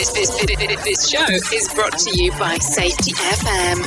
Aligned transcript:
This, 0.00 0.12
this, 0.12 0.82
this, 0.82 1.10
show 1.10 1.26
is 1.28 1.70
brought 1.74 1.98
to 1.98 2.18
you 2.18 2.30
by 2.38 2.56
Safety 2.56 3.12
FM. 3.12 3.86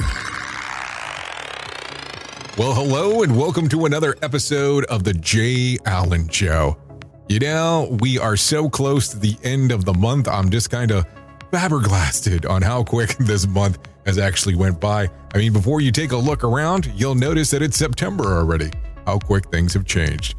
Well, 2.56 2.76
hello 2.76 3.24
and 3.24 3.36
welcome 3.36 3.68
to 3.70 3.88
another 3.88 4.16
episode 4.22 4.86
of 4.86 5.04
the 5.04 5.16
Jay 5.16 5.80
Allen 5.88 6.30
Show. 6.30 6.78
You 7.30 7.40
know, 7.40 7.98
we 8.00 8.20
are 8.20 8.38
so 8.38 8.70
close 8.70 9.08
to 9.08 9.18
the 9.18 9.36
end 9.44 9.72
of 9.72 9.86
the 9.86 9.94
month. 9.96 10.28
I'm 10.28 10.52
just 10.52 10.70
kind 10.70 10.92
of 10.92 11.08
flabbergasted 11.50 12.46
on 12.46 12.62
how 12.62 12.84
quick 12.84 13.10
this 13.20 13.48
month 13.48 13.80
has 14.06 14.20
actually 14.20 14.54
went 14.54 14.80
by. 14.80 15.10
I 15.34 15.40
mean, 15.40 15.52
before 15.52 15.82
you 15.82 15.92
take 15.92 16.12
a 16.12 16.18
look 16.18 16.44
around, 16.44 16.92
you'll 16.94 17.16
notice 17.16 17.50
that 17.50 17.64
it's 17.64 17.78
September 17.78 18.38
already. 18.38 18.70
How 19.08 19.18
quick 19.18 19.50
things 19.50 19.74
have 19.74 19.86
changed. 19.86 20.36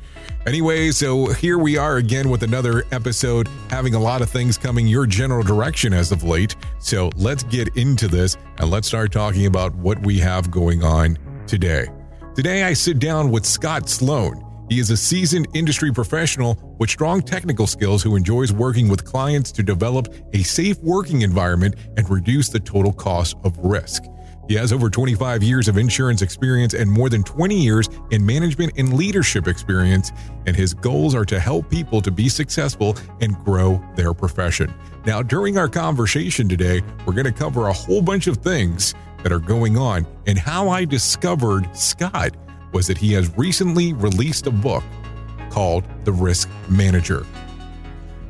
Anyway, 0.47 0.91
so 0.91 1.29
here 1.29 1.57
we 1.57 1.79
are 1.79 1.97
again 1.97 2.29
with 2.29 2.43
another 2.43 2.85
episode, 2.93 3.49
having 3.71 3.95
a 3.95 3.99
lot 3.99 4.21
of 4.21 4.29
things 4.29 4.59
coming 4.59 4.87
your 4.87 5.07
general 5.07 5.43
direction 5.43 5.95
as 5.95 6.13
of 6.13 6.23
late. 6.23 6.55
So 6.79 7.09
let's 7.17 7.45
get 7.45 7.75
into 7.79 8.09
this 8.09 8.37
and 8.59 8.71
let's 8.71 8.87
start 8.87 9.11
talking 9.11 9.47
about 9.47 9.75
what 9.77 10.05
we 10.05 10.19
have 10.19 10.51
going 10.51 10.85
on 10.85 11.17
today. 11.47 11.87
Today, 12.35 12.65
I 12.65 12.75
sit 12.75 12.99
down 12.99 13.31
with 13.31 13.47
Scott 13.47 13.89
Sloan. 13.89 14.45
He 14.69 14.79
is 14.79 14.91
a 14.91 14.99
seasoned 14.99 15.49
industry 15.55 15.91
professional 15.91 16.77
with 16.79 16.91
strong 16.91 17.23
technical 17.23 17.67
skills 17.67 18.03
who 18.03 18.15
enjoys 18.15 18.53
working 18.53 18.89
with 18.91 19.03
clients 19.03 19.51
to 19.53 19.63
develop 19.63 20.15
a 20.35 20.43
safe 20.43 20.79
working 20.81 21.23
environment 21.23 21.77
and 21.97 22.09
reduce 22.11 22.51
the 22.51 22.61
total 22.61 22.93
cost 22.93 23.35
of 23.45 23.57
risk. 23.59 24.05
He 24.49 24.55
has 24.57 24.73
over 24.73 24.91
25 24.91 25.43
years 25.43 25.69
of 25.69 25.79
insurance 25.79 26.21
experience 26.21 26.75
and 26.75 26.91
more 26.91 27.09
than 27.09 27.23
20 27.23 27.55
years 27.55 27.89
in 28.11 28.25
management 28.25 28.75
and 28.77 28.93
leadership 28.93 29.49
experience, 29.49 30.13
and 30.47 30.55
his 30.55 30.75
goals 30.75 31.15
are 31.15 31.25
to 31.25 31.41
help 31.41 31.71
people 31.71 32.03
to 32.03 32.11
be 32.11 32.29
successful 32.29 32.97
and 33.21 33.43
grow 33.45 33.83
their 33.97 34.13
profession. 34.13 34.73
Now, 35.07 35.23
during 35.23 35.57
our 35.57 35.69
conversation 35.69 36.49
today, 36.49 36.83
we're 37.07 37.15
going 37.15 37.25
to 37.25 37.33
cover 37.33 37.69
a 37.69 37.73
whole 37.73 38.03
bunch 38.03 38.27
of 38.27 38.39
things 38.39 38.95
that 39.23 39.33
are 39.33 39.39
going 39.39 39.79
on, 39.79 40.07
and 40.27 40.39
how 40.39 40.69
I 40.69 40.85
discovered 40.85 41.75
Scott 41.75 42.37
was 42.73 42.87
that 42.87 42.99
he 42.99 43.13
has 43.15 43.35
recently 43.39 43.95
released 43.95 44.47
a 44.47 44.51
book 44.51 44.85
called 45.49 45.85
The 46.05 46.13
Risk 46.13 46.51
Manager. 46.69 47.25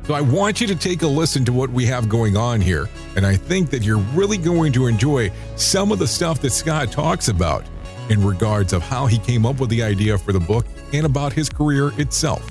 So 0.07 0.13
I 0.13 0.21
want 0.21 0.61
you 0.61 0.67
to 0.67 0.75
take 0.75 1.01
a 1.01 1.07
listen 1.07 1.43
to 1.45 1.53
what 1.53 1.71
we 1.71 1.85
have 1.87 2.07
going 2.07 2.37
on 2.37 2.61
here. 2.61 2.87
And 3.15 3.25
I 3.25 3.35
think 3.35 3.71
that 3.71 3.81
you're 3.81 3.97
really 4.13 4.37
going 4.37 4.71
to 4.73 4.85
enjoy 4.85 5.31
some 5.55 5.91
of 5.91 5.97
the 5.97 6.07
stuff 6.07 6.41
that 6.41 6.51
Scott 6.51 6.91
talks 6.91 7.27
about 7.27 7.65
in 8.09 8.23
regards 8.23 8.71
of 8.71 8.83
how 8.83 9.07
he 9.07 9.17
came 9.17 9.47
up 9.47 9.59
with 9.59 9.71
the 9.71 9.81
idea 9.81 10.15
for 10.15 10.31
the 10.31 10.39
book 10.39 10.67
and 10.93 11.07
about 11.07 11.33
his 11.33 11.49
career 11.49 11.91
itself. 11.99 12.47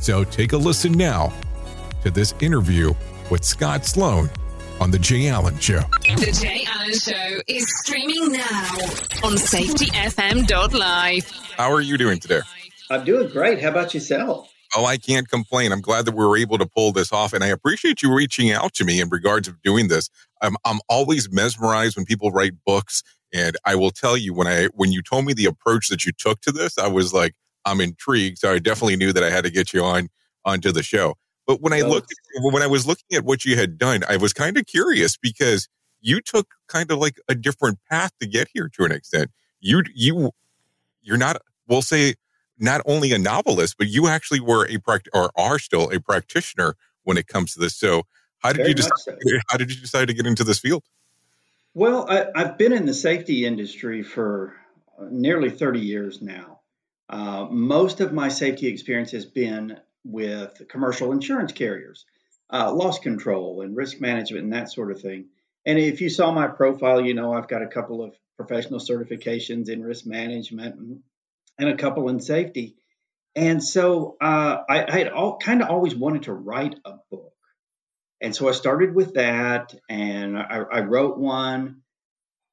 So 0.00 0.24
take 0.24 0.54
a 0.54 0.56
listen 0.56 0.92
now 0.92 1.30
to 2.04 2.10
this 2.10 2.32
interview 2.40 2.94
with 3.30 3.44
Scott 3.44 3.84
Sloan 3.84 4.30
on 4.80 4.90
The 4.90 4.98
Jay 4.98 5.28
Allen 5.28 5.58
Show. 5.58 5.80
The 6.04 6.38
Jay 6.40 6.64
Allen 6.66 6.94
Show 6.94 7.42
is 7.46 7.66
streaming 7.80 8.32
now 8.32 8.72
on 9.22 9.36
safetyfm.live. 9.36 11.30
How 11.58 11.70
are 11.70 11.82
you 11.82 11.98
doing 11.98 12.18
today? 12.18 12.40
I'm 12.90 13.04
doing 13.04 13.28
great. 13.28 13.60
How 13.60 13.68
about 13.68 13.92
yourself? 13.92 14.53
Oh, 14.76 14.84
I 14.84 14.96
can't 14.96 15.28
complain. 15.28 15.72
I'm 15.72 15.80
glad 15.80 16.04
that 16.04 16.12
we 16.12 16.24
were 16.24 16.36
able 16.36 16.58
to 16.58 16.66
pull 16.66 16.92
this 16.92 17.12
off, 17.12 17.32
and 17.32 17.44
I 17.44 17.48
appreciate 17.48 18.02
you 18.02 18.12
reaching 18.14 18.50
out 18.50 18.74
to 18.74 18.84
me 18.84 19.00
in 19.00 19.08
regards 19.08 19.46
of 19.48 19.60
doing 19.62 19.88
this. 19.88 20.10
I'm 20.42 20.56
I'm 20.64 20.80
always 20.88 21.30
mesmerized 21.30 21.96
when 21.96 22.04
people 22.04 22.30
write 22.30 22.52
books, 22.66 23.02
and 23.32 23.56
I 23.64 23.76
will 23.76 23.90
tell 23.90 24.16
you 24.16 24.34
when 24.34 24.46
I 24.46 24.66
when 24.74 24.92
you 24.92 25.02
told 25.02 25.26
me 25.26 25.32
the 25.32 25.46
approach 25.46 25.88
that 25.88 26.04
you 26.04 26.12
took 26.12 26.40
to 26.42 26.52
this, 26.52 26.76
I 26.78 26.88
was 26.88 27.12
like, 27.12 27.34
I'm 27.64 27.80
intrigued. 27.80 28.38
So 28.38 28.52
I 28.52 28.58
definitely 28.58 28.96
knew 28.96 29.12
that 29.12 29.22
I 29.24 29.30
had 29.30 29.44
to 29.44 29.50
get 29.50 29.72
you 29.72 29.84
on 29.84 30.08
onto 30.44 30.72
the 30.72 30.82
show. 30.82 31.14
But 31.46 31.60
when 31.60 31.72
I 31.72 31.80
looked 31.82 32.12
when 32.36 32.62
I 32.62 32.66
was 32.66 32.86
looking 32.86 33.16
at 33.16 33.24
what 33.24 33.44
you 33.44 33.56
had 33.56 33.78
done, 33.78 34.02
I 34.08 34.16
was 34.16 34.32
kind 34.32 34.56
of 34.56 34.66
curious 34.66 35.16
because 35.16 35.68
you 36.00 36.20
took 36.20 36.54
kind 36.68 36.90
of 36.90 36.98
like 36.98 37.16
a 37.28 37.34
different 37.34 37.78
path 37.90 38.12
to 38.20 38.26
get 38.26 38.48
here 38.52 38.68
to 38.76 38.84
an 38.84 38.92
extent. 38.92 39.30
You 39.60 39.82
you 39.94 40.30
you're 41.02 41.16
not 41.18 41.36
we'll 41.68 41.82
say 41.82 42.14
not 42.58 42.80
only 42.86 43.12
a 43.12 43.18
novelist, 43.18 43.76
but 43.78 43.88
you 43.88 44.06
actually 44.06 44.40
were 44.40 44.64
a 44.64 44.78
pract 44.78 45.08
or 45.12 45.30
are 45.36 45.58
still 45.58 45.90
a 45.90 46.00
practitioner 46.00 46.76
when 47.02 47.16
it 47.16 47.26
comes 47.26 47.54
to 47.54 47.60
this. 47.60 47.76
So 47.76 48.04
how 48.38 48.50
did 48.52 48.58
Very 48.58 48.68
you 48.70 48.74
decide 48.74 48.98
so. 48.98 49.16
how 49.48 49.56
did 49.56 49.74
you 49.74 49.80
decide 49.80 50.08
to 50.08 50.14
get 50.14 50.26
into 50.26 50.44
this 50.44 50.58
field? 50.58 50.84
Well, 51.74 52.08
I, 52.08 52.26
I've 52.34 52.58
been 52.58 52.72
in 52.72 52.86
the 52.86 52.94
safety 52.94 53.44
industry 53.44 54.02
for 54.02 54.54
uh, 54.98 55.06
nearly 55.10 55.50
30 55.50 55.80
years 55.80 56.22
now. 56.22 56.60
Uh, 57.08 57.46
most 57.50 58.00
of 58.00 58.12
my 58.12 58.28
safety 58.28 58.68
experience 58.68 59.10
has 59.10 59.26
been 59.26 59.78
with 60.04 60.62
commercial 60.68 61.12
insurance 61.12 61.52
carriers, 61.52 62.04
uh, 62.52 62.72
loss 62.72 62.98
control 62.98 63.62
and 63.62 63.76
risk 63.76 64.00
management 64.00 64.44
and 64.44 64.52
that 64.52 64.70
sort 64.70 64.90
of 64.90 65.00
thing. 65.00 65.26
And 65.66 65.78
if 65.78 66.00
you 66.00 66.10
saw 66.10 66.30
my 66.30 66.46
profile, 66.46 67.00
you 67.00 67.14
know 67.14 67.32
I've 67.32 67.48
got 67.48 67.62
a 67.62 67.66
couple 67.66 68.02
of 68.02 68.14
professional 68.36 68.80
certifications 68.80 69.68
in 69.68 69.82
risk 69.82 70.06
management 70.06 70.76
and, 70.76 71.00
and 71.58 71.68
a 71.68 71.76
couple 71.76 72.08
in 72.08 72.20
safety. 72.20 72.76
And 73.36 73.62
so 73.62 74.16
uh, 74.20 74.58
I, 74.68 74.84
I 74.86 74.98
had 74.98 75.08
all, 75.08 75.38
kind 75.38 75.62
of 75.62 75.68
always 75.68 75.94
wanted 75.94 76.24
to 76.24 76.32
write 76.32 76.76
a 76.84 76.94
book. 77.10 77.32
And 78.20 78.34
so 78.34 78.48
I 78.48 78.52
started 78.52 78.94
with 78.94 79.14
that 79.14 79.74
and 79.88 80.38
I, 80.38 80.60
I 80.72 80.80
wrote 80.80 81.18
one. 81.18 81.82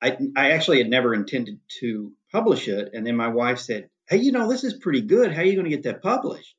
I, 0.01 0.17
I 0.35 0.51
actually 0.51 0.79
had 0.79 0.89
never 0.89 1.13
intended 1.13 1.59
to 1.79 2.11
publish 2.31 2.67
it. 2.67 2.89
And 2.93 3.05
then 3.05 3.15
my 3.15 3.27
wife 3.27 3.59
said, 3.59 3.89
Hey, 4.09 4.17
you 4.17 4.31
know, 4.31 4.49
this 4.49 4.63
is 4.63 4.73
pretty 4.73 5.01
good. 5.01 5.31
How 5.31 5.41
are 5.41 5.45
you 5.45 5.53
going 5.53 5.65
to 5.65 5.69
get 5.69 5.83
that 5.83 6.01
published? 6.01 6.55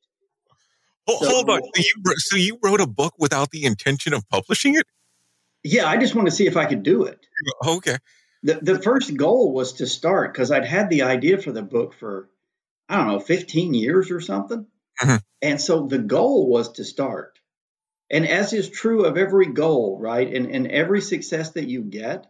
Hold, 1.07 1.19
So- 1.21 1.29
hold 1.29 1.49
on. 1.49 1.59
So 1.61 1.81
you, 1.81 2.01
wrote- 2.05 2.17
so 2.17 2.35
you 2.37 2.59
wrote 2.63 2.81
a 2.81 2.87
book 2.87 3.13
without 3.19 3.51
the 3.51 3.65
intention 3.65 4.13
of 4.13 4.27
publishing 4.29 4.75
it? 4.75 4.85
Yeah, 5.63 5.87
I 5.87 5.97
just 5.97 6.15
wanted 6.15 6.31
to 6.31 6.35
see 6.35 6.47
if 6.47 6.57
I 6.57 6.65
could 6.65 6.83
do 6.83 7.03
it. 7.03 7.19
Okay. 7.65 7.97
The, 8.43 8.55
the 8.55 8.79
first 8.81 9.15
goal 9.15 9.53
was 9.53 9.73
to 9.73 9.87
start 9.87 10.33
because 10.33 10.51
I'd 10.51 10.65
had 10.65 10.89
the 10.89 11.03
idea 11.03 11.37
for 11.37 11.51
the 11.51 11.61
book 11.61 11.93
for, 11.93 12.29
I 12.93 12.97
don't 12.97 13.07
know, 13.07 13.19
15 13.19 13.73
years 13.73 14.11
or 14.11 14.21
something. 14.21 14.67
Mhm. 15.01 15.21
And 15.41 15.59
so 15.59 15.87
the 15.87 15.97
goal 15.97 16.47
was 16.47 16.73
to 16.73 16.85
start. 16.85 17.39
And 18.11 18.27
as 18.27 18.53
is 18.53 18.69
true 18.69 19.05
of 19.05 19.17
every 19.17 19.47
goal, 19.47 19.97
right? 19.99 20.31
And, 20.31 20.45
and 20.51 20.67
every 20.67 21.01
success 21.01 21.51
that 21.51 21.67
you 21.67 21.81
get, 21.81 22.27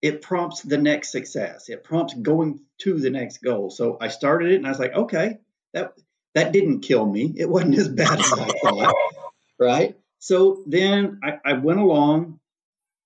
it 0.00 0.22
prompts 0.22 0.62
the 0.62 0.78
next 0.78 1.10
success. 1.10 1.68
It 1.68 1.82
prompts 1.82 2.14
going 2.14 2.60
to 2.82 3.00
the 3.00 3.10
next 3.10 3.38
goal. 3.38 3.70
So 3.70 3.98
I 4.00 4.08
started 4.08 4.52
it 4.52 4.56
and 4.56 4.66
I 4.66 4.70
was 4.70 4.78
like, 4.78 4.94
okay, 4.94 5.38
that 5.74 5.94
that 6.34 6.52
didn't 6.52 6.82
kill 6.82 7.04
me. 7.04 7.34
It 7.36 7.50
wasn't 7.50 7.76
as 7.76 7.88
bad 7.88 8.20
as 8.20 8.32
I 8.32 8.46
thought. 8.62 8.94
Right. 9.58 9.98
So 10.20 10.62
then 10.66 11.18
I, 11.24 11.40
I 11.44 11.52
went 11.54 11.80
along. 11.80 12.38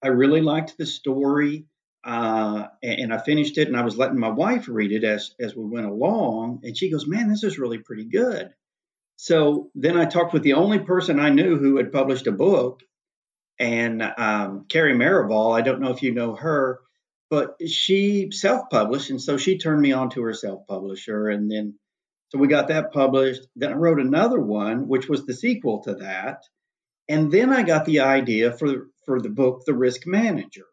I 0.02 0.08
really 0.08 0.42
liked 0.42 0.76
the 0.76 0.84
story. 0.84 1.64
Uh, 2.04 2.68
and, 2.82 3.00
and 3.00 3.14
I 3.14 3.18
finished 3.18 3.58
it 3.58 3.68
and 3.68 3.76
I 3.76 3.82
was 3.82 3.96
letting 3.96 4.18
my 4.18 4.28
wife 4.28 4.68
read 4.68 4.92
it 4.92 5.04
as 5.04 5.34
as 5.40 5.56
we 5.56 5.64
went 5.64 5.86
along. 5.86 6.60
And 6.62 6.76
she 6.76 6.90
goes, 6.90 7.06
Man, 7.06 7.28
this 7.28 7.44
is 7.44 7.58
really 7.58 7.78
pretty 7.78 8.04
good. 8.04 8.50
So 9.16 9.70
then 9.74 9.96
I 9.96 10.04
talked 10.06 10.32
with 10.32 10.42
the 10.42 10.54
only 10.54 10.80
person 10.80 11.20
I 11.20 11.30
knew 11.30 11.56
who 11.56 11.76
had 11.76 11.92
published 11.92 12.26
a 12.26 12.32
book, 12.32 12.82
and 13.58 14.02
um, 14.02 14.66
Carrie 14.68 14.94
Maribal. 14.94 15.56
I 15.56 15.62
don't 15.62 15.80
know 15.80 15.92
if 15.92 16.02
you 16.02 16.12
know 16.12 16.34
her, 16.34 16.80
but 17.30 17.56
she 17.66 18.30
self-published, 18.32 19.10
and 19.10 19.22
so 19.22 19.36
she 19.36 19.58
turned 19.58 19.80
me 19.80 19.92
on 19.92 20.10
to 20.10 20.22
her 20.22 20.34
self-publisher, 20.34 21.28
and 21.28 21.50
then 21.50 21.74
so 22.34 22.38
we 22.38 22.48
got 22.48 22.68
that 22.68 22.92
published. 22.92 23.46
Then 23.54 23.72
I 23.72 23.76
wrote 23.76 24.00
another 24.00 24.40
one, 24.40 24.88
which 24.88 25.08
was 25.08 25.24
the 25.24 25.34
sequel 25.34 25.84
to 25.84 25.94
that, 25.96 26.42
And 27.08 27.30
then 27.30 27.52
I 27.52 27.62
got 27.62 27.84
the 27.84 28.00
idea 28.00 28.50
for, 28.50 28.88
for 29.06 29.20
the 29.20 29.28
book, 29.28 29.62
The 29.64 29.74
Risk 29.74 30.04
Manager. 30.04 30.66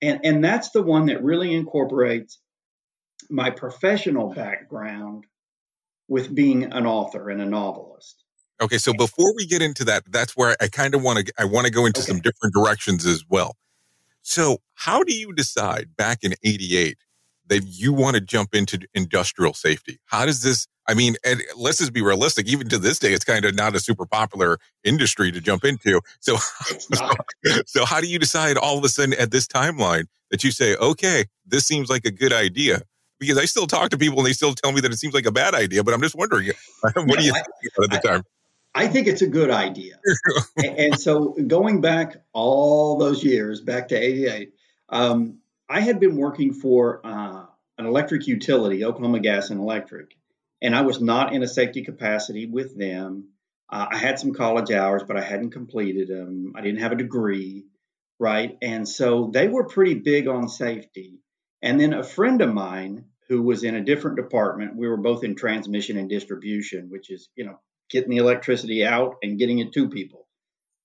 And, 0.00 0.20
and 0.24 0.44
that's 0.44 0.70
the 0.70 0.82
one 0.82 1.06
that 1.06 1.22
really 1.22 1.54
incorporates 1.54 2.38
my 3.30 3.50
professional 3.50 4.32
background 4.32 5.24
with 6.08 6.34
being 6.34 6.64
an 6.64 6.86
author 6.86 7.28
and 7.28 7.40
a 7.42 7.46
novelist. 7.46 8.24
Okay, 8.60 8.78
so 8.78 8.92
before 8.92 9.34
we 9.36 9.46
get 9.46 9.62
into 9.62 9.84
that, 9.84 10.02
that's 10.10 10.36
where 10.36 10.56
I 10.60 10.68
kind 10.68 10.94
of 10.94 11.02
want 11.02 11.26
to 11.26 11.32
I 11.38 11.44
want 11.44 11.66
to 11.66 11.72
go 11.72 11.86
into 11.86 12.00
okay. 12.00 12.08
some 12.08 12.20
different 12.20 12.54
directions 12.54 13.06
as 13.06 13.24
well. 13.28 13.56
So, 14.22 14.58
how 14.74 15.04
do 15.04 15.14
you 15.14 15.32
decide 15.32 15.96
back 15.96 16.24
in 16.24 16.34
88 16.42 16.98
that 17.48 17.64
you 17.64 17.92
want 17.92 18.14
to 18.14 18.20
jump 18.20 18.54
into 18.54 18.86
industrial 18.94 19.54
safety? 19.54 19.98
How 20.06 20.26
does 20.26 20.42
this 20.42 20.66
I 20.88 20.94
mean, 20.94 21.16
and 21.22 21.42
let's 21.54 21.78
just 21.78 21.92
be 21.92 22.00
realistic. 22.00 22.48
Even 22.48 22.68
to 22.70 22.78
this 22.78 22.98
day, 22.98 23.12
it's 23.12 23.24
kind 23.24 23.44
of 23.44 23.54
not 23.54 23.76
a 23.76 23.80
super 23.80 24.06
popular 24.06 24.58
industry 24.84 25.30
to 25.30 25.40
jump 25.40 25.64
into. 25.64 26.00
So, 26.20 26.36
so, 26.68 27.10
so, 27.66 27.84
how 27.84 28.00
do 28.00 28.06
you 28.06 28.18
decide 28.18 28.56
all 28.56 28.78
of 28.78 28.84
a 28.84 28.88
sudden 28.88 29.12
at 29.14 29.30
this 29.30 29.46
timeline 29.46 30.04
that 30.30 30.42
you 30.42 30.50
say, 30.50 30.76
okay, 30.76 31.26
this 31.46 31.66
seems 31.66 31.90
like 31.90 32.06
a 32.06 32.10
good 32.10 32.32
idea? 32.32 32.80
Because 33.20 33.36
I 33.36 33.44
still 33.44 33.66
talk 33.66 33.90
to 33.90 33.98
people 33.98 34.18
and 34.18 34.26
they 34.26 34.32
still 34.32 34.54
tell 34.54 34.72
me 34.72 34.80
that 34.80 34.90
it 34.90 34.96
seems 34.96 35.12
like 35.12 35.26
a 35.26 35.32
bad 35.32 35.54
idea. 35.54 35.84
But 35.84 35.92
I'm 35.92 36.00
just 36.00 36.14
wondering, 36.14 36.52
what 36.80 37.06
yeah, 37.08 37.16
do 37.16 37.24
you 37.24 37.32
I, 37.32 37.42
think 37.42 37.92
at 37.92 38.02
the 38.02 38.08
time? 38.08 38.22
I 38.74 38.86
think 38.86 39.08
it's 39.08 39.22
a 39.22 39.26
good 39.26 39.50
idea. 39.50 39.98
and, 40.56 40.78
and, 40.78 41.00
so 41.00 41.36
going 41.46 41.82
back 41.82 42.16
all 42.32 42.96
those 42.96 43.22
years, 43.22 43.60
back 43.60 43.88
to 43.88 43.96
88, 43.96 44.52
um, 44.88 45.38
I 45.68 45.80
had 45.80 46.00
been 46.00 46.16
working 46.16 46.52
for 46.52 47.00
uh, 47.04 47.44
an 47.76 47.86
electric 47.86 48.26
utility, 48.26 48.84
Oklahoma 48.84 49.20
Gas 49.20 49.50
and 49.50 49.60
Electric 49.60 50.18
and 50.60 50.74
I 50.74 50.82
was 50.82 51.00
not 51.00 51.32
in 51.32 51.42
a 51.42 51.48
safety 51.48 51.82
capacity 51.82 52.46
with 52.46 52.76
them. 52.76 53.28
Uh, 53.70 53.86
I 53.90 53.96
had 53.96 54.18
some 54.18 54.32
college 54.32 54.70
hours, 54.70 55.02
but 55.06 55.16
I 55.16 55.20
hadn't 55.20 55.50
completed 55.50 56.08
them. 56.08 56.54
I 56.56 56.62
didn't 56.62 56.80
have 56.80 56.92
a 56.92 56.96
degree, 56.96 57.66
right? 58.18 58.56
And 58.62 58.88
so 58.88 59.30
they 59.32 59.48
were 59.48 59.68
pretty 59.68 59.94
big 59.94 60.26
on 60.26 60.48
safety. 60.48 61.20
And 61.62 61.80
then 61.80 61.92
a 61.92 62.02
friend 62.02 62.40
of 62.40 62.52
mine 62.52 63.06
who 63.28 63.42
was 63.42 63.62
in 63.62 63.74
a 63.74 63.84
different 63.84 64.16
department, 64.16 64.76
we 64.76 64.88
were 64.88 64.96
both 64.96 65.22
in 65.22 65.36
transmission 65.36 65.98
and 65.98 66.08
distribution, 66.08 66.88
which 66.90 67.10
is, 67.10 67.28
you 67.36 67.44
know, 67.44 67.60
getting 67.90 68.10
the 68.10 68.16
electricity 68.16 68.84
out 68.84 69.16
and 69.22 69.38
getting 69.38 69.58
it 69.58 69.72
to 69.74 69.88
people. 69.88 70.26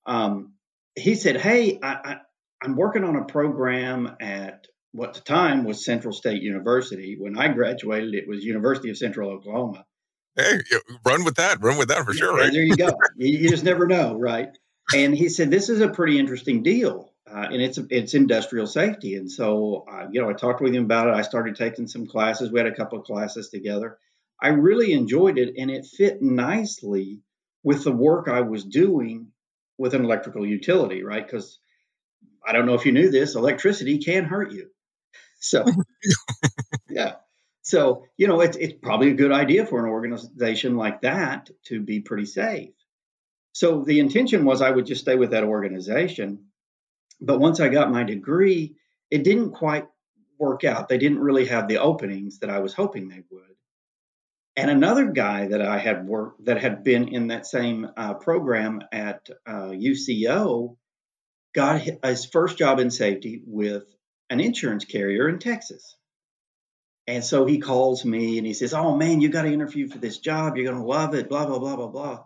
Um, 0.05 0.53
he 0.95 1.15
said, 1.15 1.39
Hey, 1.39 1.79
I, 1.81 1.93
I, 1.93 2.17
I'm 2.61 2.75
working 2.75 3.03
on 3.03 3.15
a 3.15 3.25
program 3.25 4.17
at 4.19 4.67
what 4.93 5.15
the 5.15 5.21
time 5.21 5.65
was 5.65 5.83
Central 5.83 6.13
State 6.13 6.41
University. 6.41 7.17
When 7.19 7.37
I 7.37 7.49
graduated, 7.49 8.13
it 8.13 8.27
was 8.27 8.43
University 8.45 8.89
of 8.89 8.97
Central 8.97 9.29
Oklahoma. 9.29 9.85
Hey, 10.35 10.61
run 11.05 11.25
with 11.25 11.35
that. 11.35 11.61
Run 11.61 11.77
with 11.77 11.89
that 11.89 12.05
for 12.05 12.13
sure, 12.13 12.35
right? 12.35 12.51
There 12.51 12.63
you 12.63 12.75
go. 12.75 12.91
you, 13.17 13.37
you, 13.39 13.49
just 13.49 13.63
never 13.63 13.85
know, 13.85 14.17
right? 14.17 14.49
And 14.95 15.15
he 15.15 15.29
said, 15.29 15.51
"This 15.51 15.69
is 15.69 15.81
a 15.81 15.89
pretty 15.89 16.17
interesting 16.17 16.63
deal, 16.63 17.11
uh, 17.29 17.47
and 17.51 17.61
it's 17.61 17.77
it's 17.89 18.13
industrial 18.13 18.65
safety." 18.65 19.15
And 19.15 19.29
so, 19.29 19.85
uh, 19.91 20.07
you 20.11 20.21
know, 20.21 20.29
I 20.29 20.33
talked 20.33 20.61
with 20.61 20.73
him 20.73 20.85
about 20.85 21.07
it. 21.07 21.15
I 21.15 21.21
started 21.21 21.55
taking 21.55 21.87
some 21.87 22.07
classes. 22.07 22.51
We 22.51 22.59
had 22.59 22.67
a 22.67 22.75
couple 22.75 22.99
of 22.99 23.05
classes 23.05 23.49
together. 23.49 23.97
I 24.41 24.49
really 24.49 24.93
enjoyed 24.93 25.37
it, 25.37 25.55
and 25.57 25.69
it 25.69 25.85
fit 25.85 26.21
nicely 26.21 27.21
with 27.63 27.83
the 27.83 27.91
work 27.91 28.27
I 28.27 28.41
was 28.41 28.63
doing 28.63 29.27
with 29.77 29.93
an 29.93 30.03
electrical 30.03 30.45
utility, 30.45 31.03
right? 31.03 31.25
Because 31.25 31.59
I 32.45 32.51
don't 32.51 32.65
know 32.65 32.73
if 32.73 32.85
you 32.85 32.91
knew 32.91 33.09
this, 33.09 33.35
electricity 33.35 33.99
can 33.99 34.25
hurt 34.25 34.51
you. 34.51 34.69
So, 35.43 35.65
yeah. 36.89 37.15
So, 37.61 38.05
you 38.17 38.27
know, 38.27 38.41
it's, 38.41 38.57
it's 38.57 38.73
probably 38.81 39.11
a 39.11 39.15
good 39.15 39.31
idea 39.31 39.65
for 39.65 39.79
an 39.79 39.89
organization 39.89 40.75
like 40.75 41.01
that 41.01 41.49
to 41.65 41.81
be 41.81 42.01
pretty 42.01 42.25
safe. 42.25 42.73
So, 43.53 43.83
the 43.83 43.99
intention 43.99 44.45
was 44.45 44.61
I 44.61 44.71
would 44.71 44.85
just 44.85 45.01
stay 45.01 45.15
with 45.15 45.31
that 45.31 45.43
organization. 45.43 46.45
But 47.21 47.39
once 47.39 47.59
I 47.59 47.69
got 47.69 47.91
my 47.91 48.03
degree, 48.03 48.75
it 49.11 49.23
didn't 49.23 49.51
quite 49.51 49.85
work 50.39 50.63
out. 50.63 50.89
They 50.89 50.97
didn't 50.97 51.19
really 51.19 51.45
have 51.45 51.67
the 51.67 51.77
openings 51.77 52.39
that 52.39 52.49
I 52.49 52.59
was 52.59 52.73
hoping 52.73 53.07
they 53.07 53.23
would. 53.29 53.43
And 54.55 54.69
another 54.69 55.05
guy 55.07 55.47
that 55.47 55.61
I 55.61 55.79
had 55.79 56.05
worked 56.05 56.45
that 56.45 56.61
had 56.61 56.83
been 56.83 57.07
in 57.07 57.27
that 57.27 57.47
same 57.47 57.89
uh, 57.97 58.15
program 58.15 58.81
at 58.91 59.29
uh, 59.47 59.69
UCO 59.69 60.75
got 61.55 61.81
his 61.81 62.25
first 62.25 62.57
job 62.57 62.79
in 62.79 62.91
safety 62.91 63.41
with 63.45 63.85
an 64.29 64.39
insurance 64.39 64.85
carrier 64.85 65.29
in 65.29 65.39
Texas. 65.39 65.95
And 67.07 67.23
so 67.23 67.45
he 67.45 67.59
calls 67.59 68.05
me 68.05 68.37
and 68.37 68.47
he 68.47 68.53
says, 68.53 68.73
Oh 68.73 68.95
man, 68.95 69.21
you 69.21 69.29
got 69.29 69.43
to 69.43 69.51
interview 69.51 69.89
for 69.89 69.97
this 69.97 70.19
job. 70.19 70.55
You're 70.55 70.71
going 70.71 70.81
to 70.81 70.87
love 70.87 71.15
it, 71.15 71.29
blah, 71.29 71.45
blah, 71.45 71.59
blah, 71.59 71.75
blah, 71.75 71.87
blah. 71.87 72.23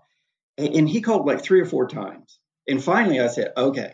And 0.57 0.87
he 0.87 1.01
called 1.01 1.25
like 1.25 1.41
three 1.41 1.61
or 1.61 1.65
four 1.65 1.87
times. 1.87 2.39
And 2.67 2.83
finally 2.83 3.19
I 3.19 3.27
said, 3.27 3.53
Okay, 3.57 3.93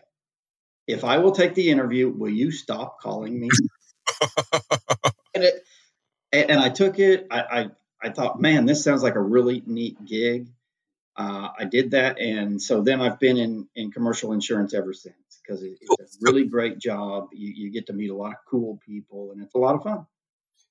if 0.87 1.03
I 1.03 1.19
will 1.19 1.31
take 1.31 1.55
the 1.55 1.69
interview, 1.69 2.09
will 2.09 2.29
you 2.29 2.51
stop 2.51 2.99
calling 2.99 3.39
me? 3.39 3.49
and, 5.33 5.43
it, 5.43 5.63
and, 6.31 6.59
I 6.59 6.69
took 6.69 6.99
it. 6.99 7.27
I, 7.31 7.39
I, 7.41 7.69
I, 8.01 8.09
thought, 8.09 8.41
man, 8.41 8.65
this 8.65 8.83
sounds 8.83 9.03
like 9.03 9.15
a 9.15 9.21
really 9.21 9.63
neat 9.65 10.03
gig. 10.03 10.49
Uh, 11.15 11.49
I 11.57 11.65
did 11.65 11.91
that. 11.91 12.19
And 12.19 12.61
so 12.61 12.81
then 12.81 12.99
I've 12.99 13.19
been 13.19 13.37
in, 13.37 13.67
in 13.75 13.91
commercial 13.91 14.33
insurance 14.33 14.73
ever 14.73 14.93
since 14.93 15.15
because 15.45 15.63
it, 15.63 15.77
it's 15.99 16.15
a 16.15 16.19
really 16.21 16.45
great 16.45 16.79
job. 16.79 17.27
You, 17.33 17.51
you 17.55 17.71
get 17.71 17.87
to 17.87 17.93
meet 17.93 18.09
a 18.09 18.15
lot 18.15 18.31
of 18.31 18.37
cool 18.49 18.79
people, 18.85 19.31
and 19.31 19.41
it's 19.41 19.55
a 19.55 19.57
lot 19.57 19.75
of 19.75 19.83
fun. 19.83 20.05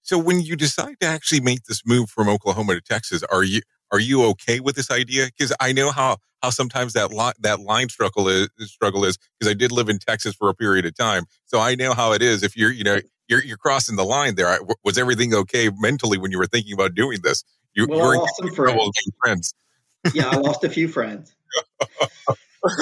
So, 0.02 0.18
when 0.18 0.40
you 0.40 0.56
decide 0.56 0.98
to 1.00 1.06
actually 1.06 1.40
make 1.40 1.64
this 1.64 1.82
move 1.86 2.10
from 2.10 2.28
Oklahoma 2.28 2.74
to 2.74 2.80
Texas, 2.80 3.22
are 3.24 3.44
you 3.44 3.60
are 3.92 4.00
you 4.00 4.24
okay 4.30 4.60
with 4.60 4.74
this 4.74 4.90
idea? 4.90 5.26
Because 5.26 5.54
I 5.60 5.72
know 5.72 5.90
how 5.90 6.16
how 6.42 6.50
sometimes 6.50 6.94
that 6.94 7.12
line 7.12 7.34
that 7.40 7.60
line 7.60 7.88
struggle 7.88 8.28
is 8.28 8.48
struggle 8.60 9.04
is 9.04 9.18
because 9.38 9.50
I 9.50 9.54
did 9.54 9.70
live 9.70 9.88
in 9.88 9.98
Texas 9.98 10.34
for 10.34 10.48
a 10.48 10.54
period 10.54 10.86
of 10.86 10.96
time, 10.96 11.24
so 11.44 11.60
I 11.60 11.74
know 11.74 11.94
how 11.94 12.12
it 12.12 12.22
is. 12.22 12.42
If 12.42 12.56
you're 12.56 12.72
you 12.72 12.84
know 12.84 12.98
you're 13.28 13.44
you're 13.44 13.56
crossing 13.56 13.96
the 13.96 14.04
line 14.04 14.34
there, 14.34 14.58
was 14.84 14.98
everything 14.98 15.34
okay 15.34 15.70
mentally 15.78 16.18
when 16.18 16.30
you 16.32 16.38
were 16.38 16.46
thinking 16.46 16.72
about 16.72 16.94
doing 16.94 17.20
this? 17.22 17.44
You, 17.74 17.86
well, 17.88 18.10
I 18.10 18.16
lost 18.16 18.36
some 18.36 18.50
friends. 18.50 18.98
friends. 19.20 19.54
yeah, 20.14 20.28
I 20.28 20.36
lost 20.36 20.64
a 20.64 20.68
few 20.68 20.88
friends. 20.96 21.34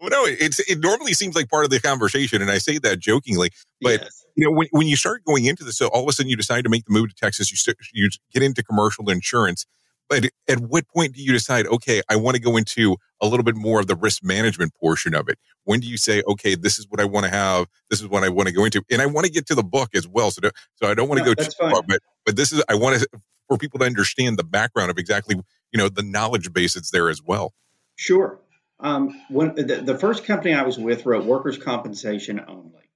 well, 0.00 0.10
no, 0.10 0.24
it's 0.26 0.60
it 0.60 0.80
normally 0.80 1.14
seems 1.14 1.34
like 1.34 1.48
part 1.48 1.64
of 1.64 1.70
the 1.70 1.80
conversation, 1.80 2.42
and 2.42 2.50
I 2.50 2.58
say 2.58 2.78
that 2.78 2.98
jokingly. 2.98 3.50
But 3.80 4.02
yes. 4.02 4.24
you 4.36 4.44
know, 4.44 4.50
when 4.50 4.68
when 4.72 4.86
you 4.86 4.96
start 4.96 5.24
going 5.24 5.46
into 5.46 5.64
this, 5.64 5.78
so 5.78 5.88
all 5.88 6.02
of 6.02 6.08
a 6.08 6.12
sudden 6.12 6.28
you 6.28 6.36
decide 6.36 6.64
to 6.64 6.70
make 6.70 6.84
the 6.84 6.92
move 6.92 7.08
to 7.08 7.14
Texas, 7.14 7.50
you 7.50 7.56
start, 7.56 7.78
you 7.92 8.10
get 8.32 8.42
into 8.42 8.62
commercial 8.62 9.08
insurance. 9.08 9.64
But 10.10 10.28
at 10.46 10.58
what 10.58 10.86
point 10.88 11.14
do 11.14 11.22
you 11.22 11.32
decide, 11.32 11.66
okay, 11.66 12.02
I 12.10 12.16
want 12.16 12.34
to 12.34 12.42
go 12.42 12.58
into 12.58 12.96
a 13.22 13.26
little 13.26 13.44
bit 13.44 13.56
more 13.56 13.80
of 13.80 13.86
the 13.86 13.96
risk 13.96 14.22
management 14.22 14.74
portion 14.74 15.14
of 15.14 15.26
it? 15.28 15.38
When 15.64 15.80
do 15.80 15.86
you 15.86 15.96
say, 15.96 16.22
okay, 16.28 16.54
this 16.54 16.78
is 16.78 16.86
what 16.90 17.00
I 17.00 17.06
want 17.06 17.24
to 17.24 17.30
have, 17.30 17.66
this 17.88 18.02
is 18.02 18.08
what 18.08 18.22
I 18.22 18.28
want 18.28 18.48
to 18.48 18.54
go 18.54 18.66
into, 18.66 18.82
and 18.90 19.00
I 19.00 19.06
want 19.06 19.24
to 19.24 19.32
get 19.32 19.46
to 19.46 19.54
the 19.54 19.62
book 19.62 19.90
as 19.94 20.06
well. 20.06 20.30
So, 20.30 20.50
so 20.74 20.90
I 20.90 20.92
don't 20.92 21.08
want 21.08 21.20
to 21.20 21.24
no, 21.24 21.34
go 21.34 21.42
too 21.42 21.50
fine. 21.58 21.70
far, 21.70 21.82
but 21.88 22.00
but 22.26 22.36
this 22.36 22.52
is 22.52 22.62
I 22.68 22.74
want 22.74 23.00
to 23.00 23.08
for 23.48 23.56
people 23.56 23.78
to 23.78 23.86
understand 23.86 24.38
the 24.38 24.44
background 24.44 24.90
of 24.90 24.98
exactly 24.98 25.36
you 25.36 25.78
know 25.78 25.88
the 25.88 26.02
knowledge 26.02 26.52
base 26.52 26.74
that's 26.74 26.90
there 26.90 27.08
as 27.08 27.22
well. 27.22 27.54
Sure. 27.96 28.38
Um, 28.82 29.20
when 29.30 29.54
the, 29.54 29.82
the, 29.84 29.96
first 29.96 30.24
company 30.24 30.54
I 30.54 30.62
was 30.62 30.76
with 30.76 31.06
wrote 31.06 31.24
workers' 31.24 31.56
compensation 31.56 32.40
only, 32.48 32.90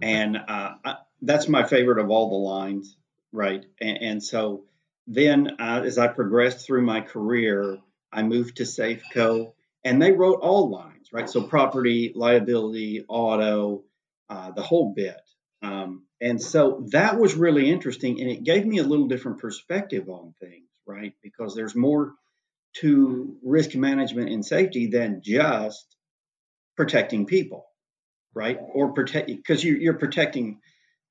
and 0.00 0.36
uh, 0.36 0.74
I, 0.84 0.96
that's 1.22 1.48
my 1.48 1.64
favorite 1.64 1.98
of 1.98 2.10
all 2.10 2.28
the 2.28 2.36
lines, 2.36 2.98
right? 3.32 3.64
And, 3.80 3.98
and 4.02 4.22
so 4.22 4.64
then, 5.06 5.56
uh, 5.58 5.82
as 5.84 5.96
I 5.96 6.08
progressed 6.08 6.66
through 6.66 6.82
my 6.82 7.00
career, 7.00 7.78
I 8.12 8.24
moved 8.24 8.58
to 8.58 8.64
Safeco, 8.64 9.52
and 9.84 10.02
they 10.02 10.12
wrote 10.12 10.40
all 10.40 10.70
lines, 10.70 11.08
right? 11.12 11.30
So 11.30 11.42
property, 11.42 12.12
liability, 12.14 13.04
auto, 13.08 13.84
uh, 14.28 14.50
the 14.50 14.62
whole 14.62 14.92
bit. 14.94 15.20
Um, 15.62 16.04
and 16.20 16.40
so 16.42 16.84
that 16.90 17.18
was 17.18 17.34
really 17.34 17.70
interesting, 17.70 18.20
and 18.20 18.30
it 18.30 18.44
gave 18.44 18.66
me 18.66 18.78
a 18.78 18.84
little 18.84 19.08
different 19.08 19.38
perspective 19.38 20.10
on 20.10 20.34
things, 20.40 20.68
right? 20.86 21.14
Because 21.22 21.54
there's 21.54 21.74
more 21.74 22.12
to 22.80 23.36
risk 23.42 23.74
management 23.74 24.30
and 24.30 24.44
safety 24.44 24.86
than 24.86 25.22
just 25.22 25.96
protecting 26.76 27.26
people, 27.26 27.66
right? 28.34 28.58
Or 28.74 28.92
protect 28.92 29.28
because 29.28 29.64
you, 29.64 29.76
you're 29.76 29.94
protecting 29.94 30.60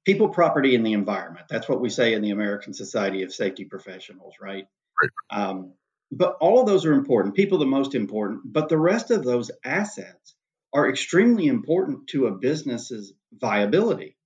people, 0.06 0.30
property, 0.30 0.76
and 0.76 0.86
the 0.86 0.94
environment. 0.94 1.48
That's 1.50 1.68
what 1.68 1.82
we 1.82 1.90
say 1.90 2.14
in 2.14 2.22
the 2.22 2.32
American 2.32 2.74
Society 2.74 3.24
of 3.24 3.34
Safety 3.34 3.66
Professionals, 3.66 4.36
right? 4.40 4.68
Right. 5.02 5.12
Um, 5.42 5.74
but 6.12 6.38
all 6.40 6.62
of 6.62 6.68
those 6.68 6.86
are 6.86 6.94
important. 6.94 7.36
People, 7.36 7.58
the 7.58 7.66
most 7.66 7.96
important. 7.96 8.42
But 8.46 8.70
the 8.70 8.78
rest 8.78 9.12
of 9.12 9.24
those 9.24 9.52
assets 9.64 10.36
are 10.74 10.90
extremely 10.90 11.48
important 11.48 12.08
to 12.10 12.28
a 12.28 12.32
business's 12.32 13.14
viability, 13.34 14.18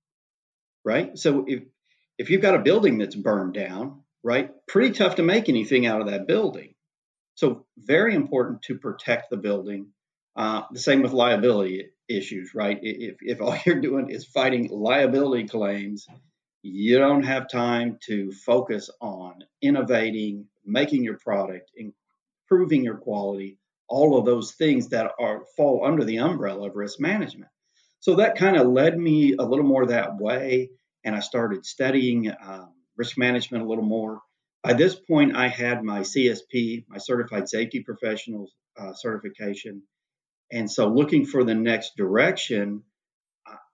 right? 0.84 1.16
So 1.18 1.44
if 1.48 1.62
if 2.18 2.28
you've 2.28 2.42
got 2.42 2.54
a 2.54 2.58
building 2.58 2.98
that's 2.98 3.14
burned 3.14 3.54
down, 3.54 4.02
right, 4.22 4.50
pretty 4.68 4.92
tough 4.92 5.14
to 5.14 5.22
make 5.22 5.48
anything 5.48 5.86
out 5.86 6.02
of 6.02 6.08
that 6.08 6.26
building. 6.26 6.74
So 7.34 7.66
very 7.78 8.14
important 8.14 8.62
to 8.62 8.78
protect 8.78 9.30
the 9.30 9.36
building. 9.36 9.88
Uh, 10.36 10.62
the 10.72 10.78
same 10.78 11.02
with 11.02 11.12
liability 11.12 11.90
issues, 12.08 12.54
right? 12.54 12.78
If, 12.82 13.16
if 13.20 13.40
all 13.40 13.56
you're 13.66 13.80
doing 13.80 14.10
is 14.10 14.26
fighting 14.26 14.68
liability 14.70 15.48
claims, 15.48 16.06
you 16.62 16.98
don't 16.98 17.22
have 17.22 17.48
time 17.48 17.98
to 18.06 18.32
focus 18.32 18.90
on 19.00 19.44
innovating, 19.62 20.46
making 20.64 21.04
your 21.04 21.18
product, 21.18 21.70
improving 21.74 22.84
your 22.84 22.96
quality, 22.96 23.58
all 23.88 24.18
of 24.18 24.24
those 24.24 24.52
things 24.52 24.88
that 24.88 25.12
are 25.18 25.44
fall 25.56 25.84
under 25.84 26.04
the 26.04 26.18
umbrella 26.18 26.68
of 26.68 26.76
risk 26.76 27.00
management. 27.00 27.50
So 27.98 28.16
that 28.16 28.36
kind 28.36 28.56
of 28.56 28.68
led 28.68 28.98
me 28.98 29.34
a 29.34 29.42
little 29.42 29.64
more 29.64 29.86
that 29.86 30.16
way, 30.18 30.70
and 31.04 31.14
I 31.14 31.20
started 31.20 31.66
studying 31.66 32.30
um, 32.30 32.72
risk 32.96 33.18
management 33.18 33.64
a 33.64 33.66
little 33.66 33.84
more. 33.84 34.20
By 34.62 34.74
this 34.74 34.94
point, 34.94 35.36
I 35.36 35.48
had 35.48 35.82
my 35.82 36.00
CSP, 36.00 36.84
my 36.88 36.98
Certified 36.98 37.48
Safety 37.48 37.82
Professional 37.82 38.50
uh, 38.78 38.92
certification, 38.92 39.82
and 40.52 40.70
so 40.70 40.88
looking 40.88 41.24
for 41.24 41.44
the 41.44 41.54
next 41.54 41.96
direction, 41.96 42.82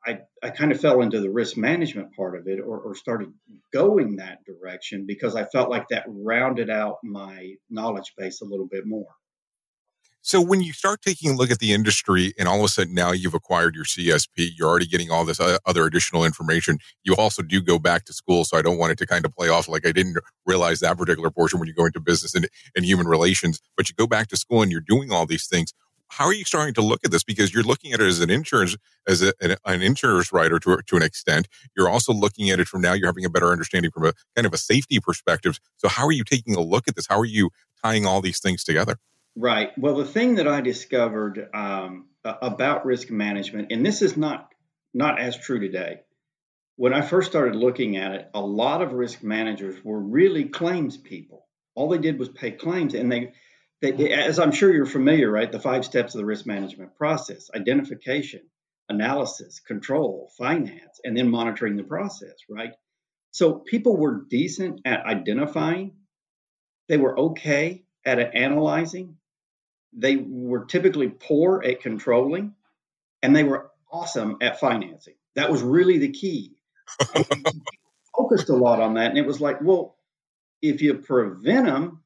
I, 0.06 0.20
I 0.40 0.50
kind 0.50 0.70
of 0.70 0.80
fell 0.80 1.02
into 1.02 1.20
the 1.20 1.30
risk 1.30 1.56
management 1.56 2.14
part 2.14 2.38
of 2.38 2.46
it 2.46 2.60
or, 2.60 2.78
or 2.78 2.94
started 2.94 3.32
going 3.72 4.16
that 4.16 4.44
direction 4.44 5.04
because 5.04 5.34
I 5.34 5.44
felt 5.44 5.68
like 5.68 5.88
that 5.88 6.04
rounded 6.06 6.70
out 6.70 6.98
my 7.02 7.54
knowledge 7.68 8.14
base 8.16 8.40
a 8.40 8.44
little 8.44 8.68
bit 8.68 8.86
more. 8.86 9.08
So 10.26 10.40
when 10.40 10.60
you 10.60 10.72
start 10.72 11.02
taking 11.02 11.30
a 11.30 11.36
look 11.36 11.52
at 11.52 11.60
the 11.60 11.72
industry 11.72 12.34
and 12.36 12.48
all 12.48 12.58
of 12.58 12.64
a 12.64 12.68
sudden 12.68 12.94
now 12.94 13.12
you've 13.12 13.32
acquired 13.32 13.76
your 13.76 13.84
CSP, 13.84 14.48
you're 14.58 14.68
already 14.68 14.88
getting 14.88 15.08
all 15.08 15.24
this 15.24 15.38
uh, 15.38 15.58
other 15.66 15.86
additional 15.86 16.24
information. 16.24 16.78
You 17.04 17.14
also 17.14 17.42
do 17.42 17.62
go 17.62 17.78
back 17.78 18.06
to 18.06 18.12
school. 18.12 18.44
So 18.44 18.58
I 18.58 18.62
don't 18.62 18.76
want 18.76 18.90
it 18.90 18.98
to 18.98 19.06
kind 19.06 19.24
of 19.24 19.32
play 19.32 19.48
off 19.48 19.68
like 19.68 19.86
I 19.86 19.92
didn't 19.92 20.18
realize 20.44 20.80
that 20.80 20.98
particular 20.98 21.30
portion 21.30 21.60
when 21.60 21.68
you 21.68 21.74
go 21.74 21.86
into 21.86 22.00
business 22.00 22.34
and, 22.34 22.48
and 22.74 22.84
human 22.84 23.06
relations, 23.06 23.60
but 23.76 23.88
you 23.88 23.94
go 23.94 24.08
back 24.08 24.26
to 24.26 24.36
school 24.36 24.62
and 24.62 24.72
you're 24.72 24.80
doing 24.80 25.12
all 25.12 25.26
these 25.26 25.46
things 25.46 25.72
how 26.08 26.24
are 26.24 26.34
you 26.34 26.44
starting 26.44 26.72
to 26.72 26.82
look 26.82 27.00
at 27.04 27.10
this? 27.10 27.24
Because 27.24 27.52
you're 27.52 27.64
looking 27.64 27.92
at 27.92 28.00
it 28.00 28.06
as 28.06 28.20
an 28.20 28.30
insurance, 28.30 28.76
as 29.08 29.22
a, 29.24 29.32
an, 29.40 29.56
an, 29.64 29.82
insurance 29.82 30.32
writer 30.32 30.60
to, 30.60 30.78
to 30.86 30.96
an 30.96 31.02
extent. 31.02 31.48
You're 31.76 31.88
also 31.88 32.12
looking 32.12 32.48
at 32.48 32.60
it 32.60 32.68
from 32.68 32.80
now, 32.80 32.92
you're 32.92 33.08
having 33.08 33.24
a 33.24 33.28
better 33.28 33.50
understanding 33.50 33.90
from 33.90 34.04
a 34.04 34.12
kind 34.36 34.46
of 34.46 34.54
a 34.54 34.56
safety 34.56 35.00
perspective. 35.00 35.58
So 35.78 35.88
how 35.88 36.06
are 36.06 36.12
you 36.12 36.22
taking 36.22 36.54
a 36.54 36.60
look 36.60 36.86
at 36.86 36.94
this? 36.94 37.08
How 37.08 37.18
are 37.18 37.24
you 37.24 37.50
tying 37.84 38.06
all 38.06 38.20
these 38.20 38.38
things 38.38 38.62
together? 38.62 38.98
Right. 39.38 39.70
Well, 39.76 39.96
the 39.96 40.06
thing 40.06 40.36
that 40.36 40.48
I 40.48 40.62
discovered 40.62 41.50
um, 41.52 42.06
about 42.24 42.86
risk 42.86 43.10
management, 43.10 43.70
and 43.70 43.84
this 43.84 44.00
is 44.00 44.16
not 44.16 44.50
not 44.94 45.20
as 45.20 45.36
true 45.36 45.60
today. 45.60 46.00
When 46.76 46.94
I 46.94 47.02
first 47.02 47.28
started 47.28 47.54
looking 47.54 47.98
at 47.98 48.12
it, 48.14 48.30
a 48.32 48.40
lot 48.40 48.80
of 48.80 48.94
risk 48.94 49.22
managers 49.22 49.84
were 49.84 50.00
really 50.00 50.44
claims 50.44 50.96
people. 50.96 51.46
All 51.74 51.90
they 51.90 51.98
did 51.98 52.18
was 52.18 52.30
pay 52.30 52.50
claims, 52.50 52.94
and 52.94 53.12
they 53.12 53.34
as 53.82 54.38
I'm 54.38 54.52
sure 54.52 54.72
you're 54.72 54.86
familiar, 54.86 55.30
right? 55.30 55.52
The 55.52 55.60
five 55.60 55.84
steps 55.84 56.14
of 56.14 56.18
the 56.18 56.24
risk 56.24 56.46
management 56.46 56.96
process 56.96 57.50
identification, 57.54 58.40
analysis, 58.88 59.60
control, 59.60 60.30
finance, 60.38 61.00
and 61.04 61.14
then 61.14 61.28
monitoring 61.28 61.76
the 61.76 61.84
process, 61.84 62.36
right? 62.48 62.72
So 63.32 63.52
people 63.52 63.98
were 63.98 64.24
decent 64.30 64.80
at 64.86 65.04
identifying, 65.04 65.92
they 66.88 66.96
were 66.96 67.18
okay 67.18 67.84
at 68.06 68.18
analyzing, 68.18 69.18
they 69.92 70.16
were 70.16 70.64
typically 70.64 71.08
poor 71.08 71.62
at 71.64 71.80
controlling, 71.80 72.54
and 73.22 73.34
they 73.34 73.44
were 73.44 73.70
awesome 73.90 74.36
at 74.40 74.60
financing. 74.60 75.14
That 75.34 75.50
was 75.50 75.62
really 75.62 75.98
the 75.98 76.12
key. 76.12 76.52
focused 78.16 78.48
a 78.48 78.56
lot 78.56 78.80
on 78.80 78.94
that, 78.94 79.10
and 79.10 79.18
it 79.18 79.26
was 79.26 79.40
like, 79.40 79.60
well, 79.60 79.96
if 80.62 80.80
you 80.80 80.94
prevent 80.94 81.66
them, 81.66 82.02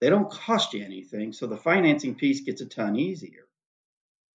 they 0.00 0.10
don't 0.10 0.30
cost 0.30 0.74
you 0.74 0.84
anything, 0.84 1.32
so 1.32 1.46
the 1.46 1.56
financing 1.56 2.14
piece 2.14 2.40
gets 2.40 2.60
a 2.60 2.66
ton 2.66 2.96
easier. 2.96 3.46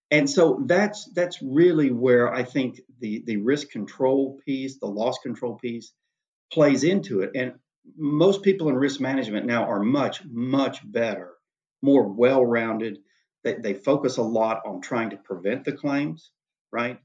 And 0.10 0.30
so 0.30 0.64
that's 0.66 1.06
that's 1.14 1.42
really 1.42 1.92
where 1.92 2.34
I 2.34 2.44
think 2.44 2.80
the 3.00 3.24
the 3.26 3.38
risk 3.38 3.70
control 3.70 4.40
piece, 4.46 4.80
the 4.80 4.88
loss 4.88 5.18
control 5.20 5.56
piece, 5.56 5.92
plays 6.52 6.86
into 6.86 7.22
it. 7.22 7.32
And 7.36 7.56
most 7.98 8.42
people 8.44 8.70
in 8.70 8.76
risk 8.76 9.02
management 9.02 9.46
now 9.46 9.66
are 9.66 9.82
much 9.82 10.24
much 10.26 10.90
better, 10.90 11.34
more 11.82 12.08
well-rounded. 12.08 13.00
They, 13.44 13.54
they 13.56 13.74
focus 13.74 14.18
a 14.18 14.24
lot 14.24 14.62
on 14.66 14.82
trying 14.82 15.12
to 15.12 15.18
prevent 15.18 15.64
the 15.64 15.72
claims, 15.72 16.32
right? 16.72 17.00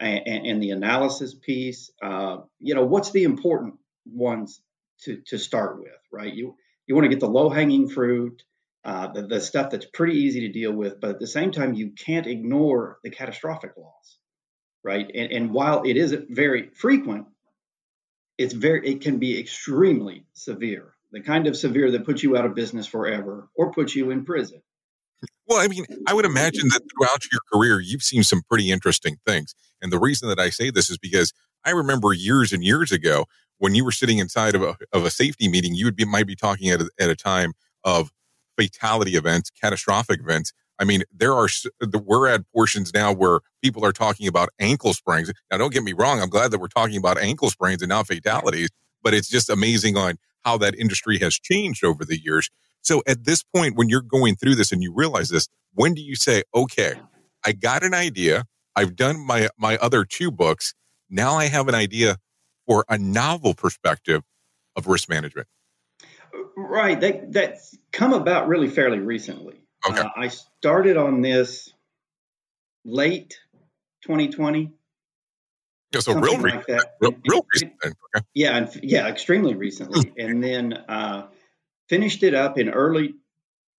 And, 0.00 0.26
and, 0.26 0.46
and 0.46 0.62
the 0.62 0.70
analysis 0.70 1.34
piece. 1.34 1.90
Uh, 2.02 2.38
you 2.60 2.74
know, 2.74 2.84
what's 2.84 3.10
the 3.10 3.24
important 3.24 3.74
ones 4.06 4.60
to 5.02 5.22
to 5.26 5.38
start 5.38 5.78
with, 5.78 6.00
right? 6.12 6.32
You 6.32 6.56
you 6.86 6.94
want 6.94 7.04
to 7.04 7.10
get 7.10 7.20
the 7.20 7.28
low 7.28 7.48
hanging 7.48 7.88
fruit, 7.88 8.42
uh, 8.84 9.08
the, 9.08 9.22
the 9.22 9.40
stuff 9.40 9.70
that's 9.70 9.86
pretty 9.86 10.14
easy 10.14 10.40
to 10.40 10.52
deal 10.52 10.72
with, 10.72 11.00
but 11.00 11.10
at 11.10 11.18
the 11.20 11.26
same 11.26 11.50
time, 11.50 11.74
you 11.74 11.90
can't 11.90 12.26
ignore 12.26 12.98
the 13.04 13.10
catastrophic 13.10 13.72
loss, 13.76 14.18
right? 14.82 15.10
And, 15.14 15.32
and 15.32 15.52
while 15.52 15.82
it 15.84 15.96
is 15.96 16.16
very 16.30 16.70
frequent, 16.70 17.26
it's 18.38 18.54
very 18.54 18.88
it 18.88 19.00
can 19.02 19.18
be 19.18 19.38
extremely 19.38 20.26
severe, 20.32 20.94
the 21.12 21.20
kind 21.20 21.46
of 21.46 21.56
severe 21.56 21.90
that 21.90 22.04
puts 22.04 22.22
you 22.22 22.36
out 22.36 22.44
of 22.44 22.54
business 22.54 22.86
forever 22.86 23.48
or 23.56 23.72
puts 23.72 23.94
you 23.96 24.10
in 24.10 24.24
prison. 24.24 24.62
Well, 25.46 25.58
I 25.58 25.68
mean, 25.68 25.84
I 26.06 26.14
would 26.14 26.24
imagine 26.24 26.68
that 26.68 26.82
throughout 26.90 27.22
your 27.32 27.40
career, 27.52 27.80
you've 27.80 28.02
seen 28.02 28.22
some 28.22 28.42
pretty 28.48 28.70
interesting 28.70 29.16
things. 29.26 29.54
And 29.80 29.92
the 29.92 29.98
reason 29.98 30.28
that 30.28 30.38
I 30.38 30.50
say 30.50 30.70
this 30.70 30.90
is 30.90 30.98
because 30.98 31.32
I 31.64 31.70
remember 31.70 32.12
years 32.12 32.52
and 32.52 32.62
years 32.62 32.92
ago 32.92 33.24
when 33.58 33.74
you 33.74 33.84
were 33.84 33.92
sitting 33.92 34.18
inside 34.18 34.54
of 34.54 34.62
a, 34.62 34.76
of 34.92 35.04
a 35.04 35.10
safety 35.10 35.48
meeting, 35.48 35.74
you 35.74 35.84
would 35.84 35.96
be 35.96 36.04
might 36.04 36.26
be 36.26 36.36
talking 36.36 36.70
at 36.70 36.80
a, 36.80 36.88
at 37.00 37.10
a 37.10 37.16
time 37.16 37.52
of 37.84 38.10
fatality 38.56 39.16
events, 39.16 39.50
catastrophic 39.50 40.20
events. 40.20 40.52
I 40.78 40.84
mean, 40.84 41.02
there 41.12 41.34
are 41.34 41.48
we're 42.04 42.28
at 42.28 42.42
portions 42.54 42.94
now 42.94 43.12
where 43.12 43.40
people 43.62 43.84
are 43.84 43.92
talking 43.92 44.28
about 44.28 44.50
ankle 44.60 44.94
sprains. 44.94 45.32
Now, 45.50 45.58
don't 45.58 45.72
get 45.72 45.82
me 45.82 45.92
wrong. 45.92 46.20
I'm 46.20 46.28
glad 46.28 46.52
that 46.52 46.60
we're 46.60 46.68
talking 46.68 46.96
about 46.96 47.18
ankle 47.18 47.50
sprains 47.50 47.82
and 47.82 47.88
not 47.88 48.06
fatalities, 48.06 48.70
but 49.02 49.12
it's 49.12 49.28
just 49.28 49.50
amazing 49.50 49.96
on 49.96 50.18
how 50.44 50.58
that 50.58 50.74
industry 50.74 51.18
has 51.18 51.34
changed 51.34 51.84
over 51.84 52.04
the 52.04 52.20
years. 52.20 52.50
So, 52.80 53.02
at 53.06 53.24
this 53.24 53.42
point, 53.42 53.76
when 53.76 53.88
you're 53.88 54.02
going 54.02 54.36
through 54.36 54.54
this 54.54 54.72
and 54.72 54.82
you 54.82 54.92
realize 54.94 55.28
this, 55.28 55.48
when 55.74 55.94
do 55.94 56.00
you 56.00 56.16
say, 56.16 56.42
"Okay, 56.54 56.94
I 57.44 57.52
got 57.52 57.82
an 57.82 57.94
idea. 57.94 58.44
I've 58.76 58.96
done 58.96 59.18
my 59.18 59.48
my 59.58 59.76
other 59.78 60.04
two 60.04 60.30
books. 60.30 60.74
Now 61.10 61.34
I 61.34 61.46
have 61.46 61.68
an 61.68 61.74
idea 61.74 62.16
for 62.66 62.84
a 62.88 62.98
novel 62.98 63.54
perspective 63.54 64.22
of 64.76 64.86
risk 64.86 65.08
management? 65.08 65.48
Right. 66.56 67.00
That, 67.00 67.32
that's 67.32 67.76
come 67.92 68.12
about 68.12 68.48
really 68.48 68.68
fairly 68.68 68.98
recently. 68.98 69.62
Okay. 69.88 70.00
Uh, 70.00 70.08
I 70.16 70.28
started 70.28 70.96
on 70.96 71.22
this 71.22 71.72
late 72.84 73.38
2020. 74.02 74.72
Yeah, 75.92 76.00
so 76.00 76.14
real, 76.14 76.40
like 76.40 76.66
that. 76.66 76.96
real, 77.00 77.14
real 77.28 77.46
recent. 77.54 77.72
Okay. 77.84 77.94
Yeah, 78.34 78.56
and, 78.56 78.80
yeah, 78.82 79.08
extremely 79.08 79.54
recently. 79.54 80.12
and 80.18 80.42
then 80.42 80.72
uh, 80.72 81.28
finished 81.88 82.22
it 82.22 82.34
up 82.34 82.58
in 82.58 82.68
early 82.68 83.08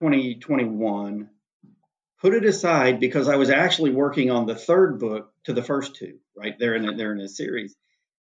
2021 0.02 1.30
put 2.22 2.34
it 2.34 2.46
aside 2.46 3.00
because 3.00 3.28
I 3.28 3.38
was 3.38 3.50
actually 3.50 3.92
working 3.92 4.30
on 4.30 4.46
the 4.46 4.56
third 4.56 5.00
book 5.00 5.32
to 5.46 5.54
the 5.54 5.64
first 5.64 5.96
two, 5.96 6.20
right? 6.36 6.58
They're 6.58 6.76
in 6.76 6.88
a, 6.88 6.96
they're 6.96 7.14
in 7.14 7.22
a 7.22 7.30
series. 7.30 7.76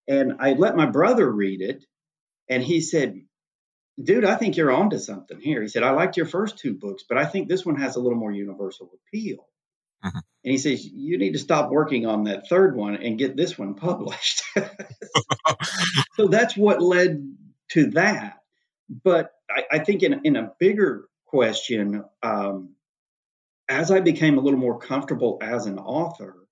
And 0.07 0.37
I 0.39 0.53
let 0.53 0.75
my 0.75 0.85
brother 0.85 1.29
read 1.29 1.61
it, 1.61 1.85
and 2.47 2.63
he 2.63 2.81
said, 2.81 3.21
Dude, 4.01 4.23
I 4.23 4.35
think 4.35 4.55
you're 4.55 4.71
onto 4.71 4.97
something 4.97 5.41
here. 5.41 5.61
He 5.61 5.67
said, 5.67 5.83
I 5.83 5.91
liked 5.91 6.15
your 6.15 6.25
first 6.25 6.57
two 6.57 6.73
books, 6.73 7.03
but 7.07 7.17
I 7.17 7.25
think 7.25 7.49
this 7.49 7.65
one 7.65 7.75
has 7.75 7.97
a 7.97 7.99
little 7.99 8.17
more 8.17 8.31
universal 8.31 8.89
appeal. 8.93 9.48
Mm-hmm. 10.03 10.19
And 10.43 10.51
he 10.51 10.57
says, 10.57 10.85
You 10.85 11.17
need 11.17 11.33
to 11.33 11.39
stop 11.39 11.69
working 11.69 12.05
on 12.05 12.23
that 12.25 12.47
third 12.47 12.75
one 12.75 12.95
and 12.95 13.17
get 13.17 13.35
this 13.35 13.57
one 13.57 13.75
published. 13.75 14.43
so 16.15 16.27
that's 16.27 16.55
what 16.55 16.81
led 16.81 17.35
to 17.69 17.87
that. 17.91 18.37
But 19.03 19.31
I, 19.49 19.77
I 19.77 19.79
think 19.79 20.03
in, 20.03 20.21
in 20.23 20.35
a 20.35 20.51
bigger 20.59 21.05
question, 21.25 22.03
um, 22.23 22.75
as 23.67 23.91
I 23.91 23.99
became 23.99 24.37
a 24.37 24.41
little 24.41 24.59
more 24.59 24.79
comfortable 24.79 25.37
as 25.41 25.65
an 25.65 25.77
author, 25.77 26.47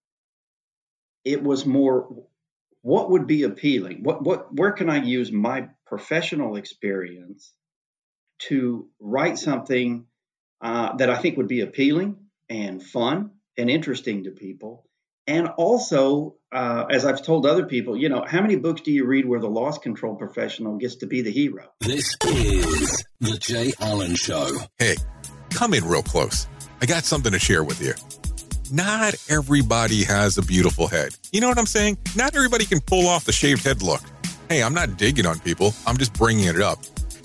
it 1.26 1.42
was 1.42 1.66
more 1.66 2.26
what 2.82 3.10
would 3.10 3.28
be 3.28 3.44
appealing? 3.44 4.04
What 4.04 4.24
what 4.24 4.54
where 4.54 4.72
can 4.72 4.90
I 4.90 5.04
use 5.04 5.32
my 5.32 5.70
professional 5.88 6.56
experience 6.56 7.52
to 8.40 8.88
write 9.00 9.38
something 9.38 10.06
uh, 10.62 10.96
that 10.98 11.10
I 11.10 11.18
think 11.18 11.38
would 11.38 11.48
be 11.48 11.62
appealing 11.62 12.18
and 12.50 12.82
fun 12.82 13.32
and 13.58 13.70
interesting 13.70 14.24
to 14.26 14.32
people? 14.32 14.86
And 15.26 15.50
also, 15.58 16.36
uh, 16.54 16.86
as 16.90 17.04
I've 17.04 17.22
told 17.22 17.46
other 17.46 17.66
people, 17.66 17.98
you 17.98 18.08
know, 18.08 18.24
how 18.26 18.42
many 18.42 18.56
books 18.56 18.82
do 18.82 18.92
you 18.92 19.06
read 19.06 19.26
where 19.26 19.42
the 19.42 19.50
loss 19.50 19.78
control 19.78 20.16
professional 20.16 20.78
gets 20.78 20.96
to 20.98 21.06
be 21.06 21.22
the 21.22 21.32
hero? 21.32 21.66
This 21.82 22.16
is 22.26 23.04
the 23.20 23.38
Jay 23.38 23.74
Allen 23.82 24.16
Show. 24.16 24.50
Hey, 24.80 24.96
come 25.50 25.74
in 25.74 25.84
real 25.84 26.04
close. 26.04 26.48
I 26.82 26.86
got 26.86 27.04
something 27.04 27.34
to 27.34 27.40
share 27.40 27.64
with 27.64 27.82
you 27.82 27.94
not 28.72 29.16
everybody 29.30 30.04
has 30.04 30.38
a 30.38 30.42
beautiful 30.42 30.88
head. 30.88 31.16
You 31.32 31.42
know 31.42 31.48
what 31.48 31.58
I'm 31.58 31.66
saying? 31.66 31.98
Not 32.16 32.36
everybody 32.36 32.66
can 32.66 32.82
pull 32.82 33.08
off 33.08 33.26
the 33.26 33.32
shaved 33.32 33.64
head 33.64 33.82
look. 33.82 34.02
Hey, 34.50 34.64
I'm 34.64 34.74
not 34.74 34.98
digging 34.98 35.26
on 35.26 35.40
people, 35.40 35.74
I'm 35.86 35.98
just 35.98 36.14
bringing 36.14 36.46
it 36.46 36.62
up. 36.62 36.80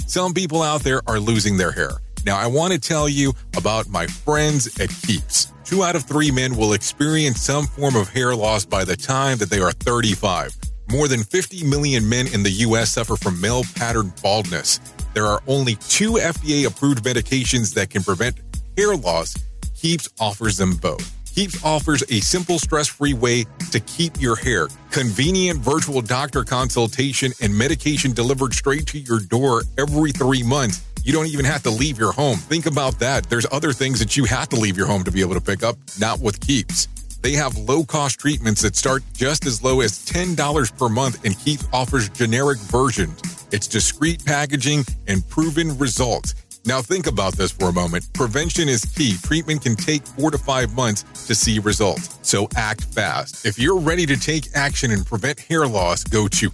Some 0.07 0.35
people 0.35 0.63
out 0.63 0.83
there 0.83 1.01
are 1.07 1.19
losing 1.19 1.57
their 1.57 1.73
hair. 1.73 1.91
Now, 2.25 2.39
I 2.39 2.47
want 2.47 2.73
to 2.73 2.79
tell 2.79 3.09
you 3.09 3.33
about 3.57 3.89
my 3.89 4.07
friends 4.07 4.79
at 4.81 4.91
Keeps. 5.07 5.53
Two 5.73 5.85
out 5.85 5.97
of 5.97 6.05
three 6.05 6.31
men 6.31 6.55
will 6.55 6.75
experience 6.75 7.41
some 7.41 7.67
form 7.67 7.97
of 7.97 8.11
hair 8.11 8.37
loss 8.37 8.67
by 8.67 8.85
the 8.85 8.95
time 8.95 9.39
that 9.39 9.49
they 9.49 9.59
are 9.59 9.73
35. 9.73 10.55
More 10.91 11.09
than 11.09 11.23
50 11.23 11.65
million 11.65 12.07
men 12.07 12.27
in 12.27 12.43
the 12.43 12.51
U.S. 12.67 12.93
suffer 12.93 13.17
from 13.17 13.41
male 13.41 13.63
pattern 13.75 14.13
baldness. 14.23 14.81
There 15.15 15.25
are 15.25 15.43
only 15.47 15.77
two 15.77 16.17
FDA 16.21 16.67
approved 16.67 17.03
medications 17.05 17.73
that 17.73 17.89
can 17.89 18.03
prevent 18.03 18.37
hair 18.77 18.95
loss 18.97 19.35
Keeps 19.75 20.11
offers 20.21 20.59
them 20.59 20.77
both. 20.77 21.11
Keeps 21.35 21.65
offers 21.65 22.03
a 22.11 22.21
simple, 22.21 22.59
stress 22.59 22.87
free 22.87 23.15
way 23.15 23.47
to 23.71 23.81
keep 23.81 24.21
your 24.21 24.37
hair, 24.37 24.69
convenient 24.91 25.59
virtual 25.59 26.03
doctor 26.03 26.45
consultation, 26.45 27.33
and 27.41 27.57
medication 27.57 28.13
delivered 28.13 28.53
straight 28.53 28.87
to 28.89 28.99
your 28.99 29.21
door 29.21 29.63
every 29.79 30.13
three 30.13 30.43
months. 30.43 30.85
You 31.05 31.13
don't 31.13 31.27
even 31.27 31.45
have 31.45 31.63
to 31.65 31.71
leave 31.71 31.99
your 31.99 32.13
home. 32.13 32.37
Think 32.37 32.67
about 32.67 32.99
that. 33.01 33.29
There's 33.29 33.47
other 33.51 33.73
things 33.73 33.99
that 33.99 34.17
you 34.17 34.25
have 34.25 34.49
to 34.51 34.57
leave 34.57 34.77
your 34.77 34.87
home 34.87 35.03
to 35.05 35.11
be 35.11 35.21
able 35.21 35.35
to 35.35 35.41
pick 35.41 35.63
up, 35.63 35.77
not 35.99 36.21
with 36.21 36.41
Keeps. 36.41 36.87
They 37.23 37.33
have 37.33 37.57
low 37.57 37.85
cost 37.85 38.21
treatments 38.21 38.63
that 38.63 38.77
start 38.77 39.03
just 39.13 39.47
as 39.47 39.63
low 39.63 39.81
as 39.81 40.05
$10 40.05 40.79
per 40.79 40.89
month 40.89 41.25
and 41.25 41.39
Keeps 41.39 41.67
offers 41.73 42.09
generic 42.09 42.59
versions. 42.59 43.21
It's 43.53 43.67
discreet 43.67 44.25
packaging 44.25 44.85
and 45.09 45.29
proven 45.29 45.77
results. 45.79 46.35
Now, 46.65 46.81
think 46.81 47.09
about 47.09 47.35
this 47.35 47.51
for 47.51 47.71
a 47.71 47.73
moment. 47.73 48.13
Prevention 48.13 48.69
is 48.69 48.85
key. 48.85 49.17
Treatment 49.25 49.63
can 49.63 49.75
take 49.75 50.07
four 50.07 50.31
to 50.31 50.39
five 50.39 50.73
months 50.75 51.03
to 51.27 51.35
see 51.35 51.59
results. 51.59 52.21
So 52.23 52.49
act 52.55 52.85
fast. 52.85 53.45
If 53.45 53.59
you're 53.59 53.81
ready 53.81 54.07
to 54.07 54.17
take 54.17 54.47
action 54.55 54.93
and 54.93 55.05
prevent 55.05 55.41
hair 55.41 55.67
loss, 55.67 56.05
go 56.05 56.29
to 56.29 56.51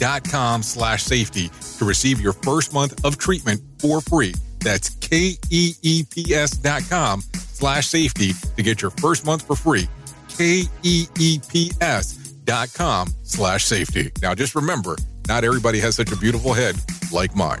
keeps.com 0.00 0.62
slash 0.62 1.02
safety 1.02 1.50
to 1.78 1.84
receive 1.84 2.20
your 2.20 2.32
first 2.32 2.72
month 2.72 3.04
of 3.04 3.18
treatment 3.18 3.60
for 3.78 4.00
free. 4.00 4.34
That's 4.60 4.90
K-E-E-P-S 4.90 6.50
dot 6.52 6.82
com 6.88 7.22
slash 7.32 7.86
safety 7.86 8.32
to 8.56 8.62
get 8.62 8.82
your 8.82 8.90
first 8.92 9.24
month 9.24 9.46
for 9.46 9.56
free. 9.56 9.88
K-E-E-P-S 10.28 12.12
dot 12.44 12.72
com 12.74 13.08
slash 13.22 13.64
safety. 13.64 14.10
Now, 14.22 14.34
just 14.34 14.54
remember, 14.54 14.96
not 15.28 15.44
everybody 15.44 15.80
has 15.80 15.96
such 15.96 16.12
a 16.12 16.16
beautiful 16.16 16.52
head 16.52 16.76
like 17.12 17.34
mine. 17.34 17.60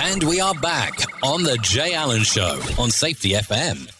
And 0.00 0.22
we 0.24 0.40
are 0.40 0.54
back 0.54 0.94
on 1.22 1.42
the 1.42 1.58
Jay 1.60 1.92
Allen 1.94 2.22
Show 2.22 2.60
on 2.78 2.90
Safety 2.90 3.30
FM. 3.30 3.90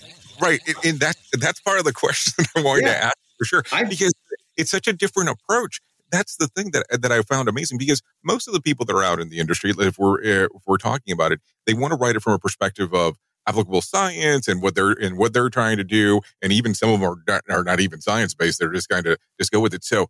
Right, 0.41 0.61
and, 0.67 0.77
and 0.85 1.01
that 1.01 1.17
that's 1.41 1.61
part 1.61 1.79
of 1.79 1.85
the 1.85 1.93
question 1.95 2.45
I 2.57 2.63
wanted 2.63 2.85
Yeah. 2.87 2.93
to 2.95 3.05
ask 3.07 3.17
for 3.39 3.45
sure 3.45 3.63
I- 3.73 3.85
because 3.85 4.13
it's 4.57 4.71
such 4.71 4.87
a 4.89 4.93
different 4.93 5.31
approach. 5.31 5.81
That's 6.11 6.37
the 6.37 6.47
thing 6.49 6.71
that 6.71 6.87
that 7.03 7.13
I 7.13 7.21
found 7.23 7.49
amazing 7.49 7.77
because 7.79 8.01
most 8.25 8.47
of 8.49 8.55
the 8.55 8.61
people 8.63 8.87
that 8.87 8.95
are 8.95 9.03
out 9.03 9.21
in 9.21 9.29
the 9.29 9.39
industry, 9.41 9.73
if 9.77 9.99
we're 9.99 10.19
uh, 10.21 10.45
if 10.55 10.63
we're 10.67 10.79
talking 10.79 11.13
about 11.13 11.33
it, 11.33 11.41
they 11.67 11.75
want 11.75 11.93
to 11.93 11.97
write 11.99 12.17
it 12.17 12.23
from 12.23 12.33
a 12.33 12.39
perspective 12.39 12.95
of 12.95 13.17
applicable 13.47 13.83
science 13.83 14.49
and 14.49 14.63
what 14.63 14.75
they're 14.75 14.93
and 14.93 15.19
what 15.19 15.33
they're 15.35 15.51
trying 15.51 15.77
to 15.77 15.85
do, 15.85 16.21
and 16.41 16.53
even 16.53 16.75
some 16.75 16.89
of 16.91 17.01
them 17.01 17.11
are 17.11 17.17
not, 17.27 17.43
are 17.51 17.65
not 17.65 17.81
even 17.81 18.01
science 18.01 18.33
based. 18.35 18.59
They're 18.59 18.73
just 18.73 18.89
kind 18.89 19.07
of 19.07 19.19
just 19.39 19.51
go 19.51 19.61
with 19.61 19.75
it. 19.75 19.85
So 19.85 20.07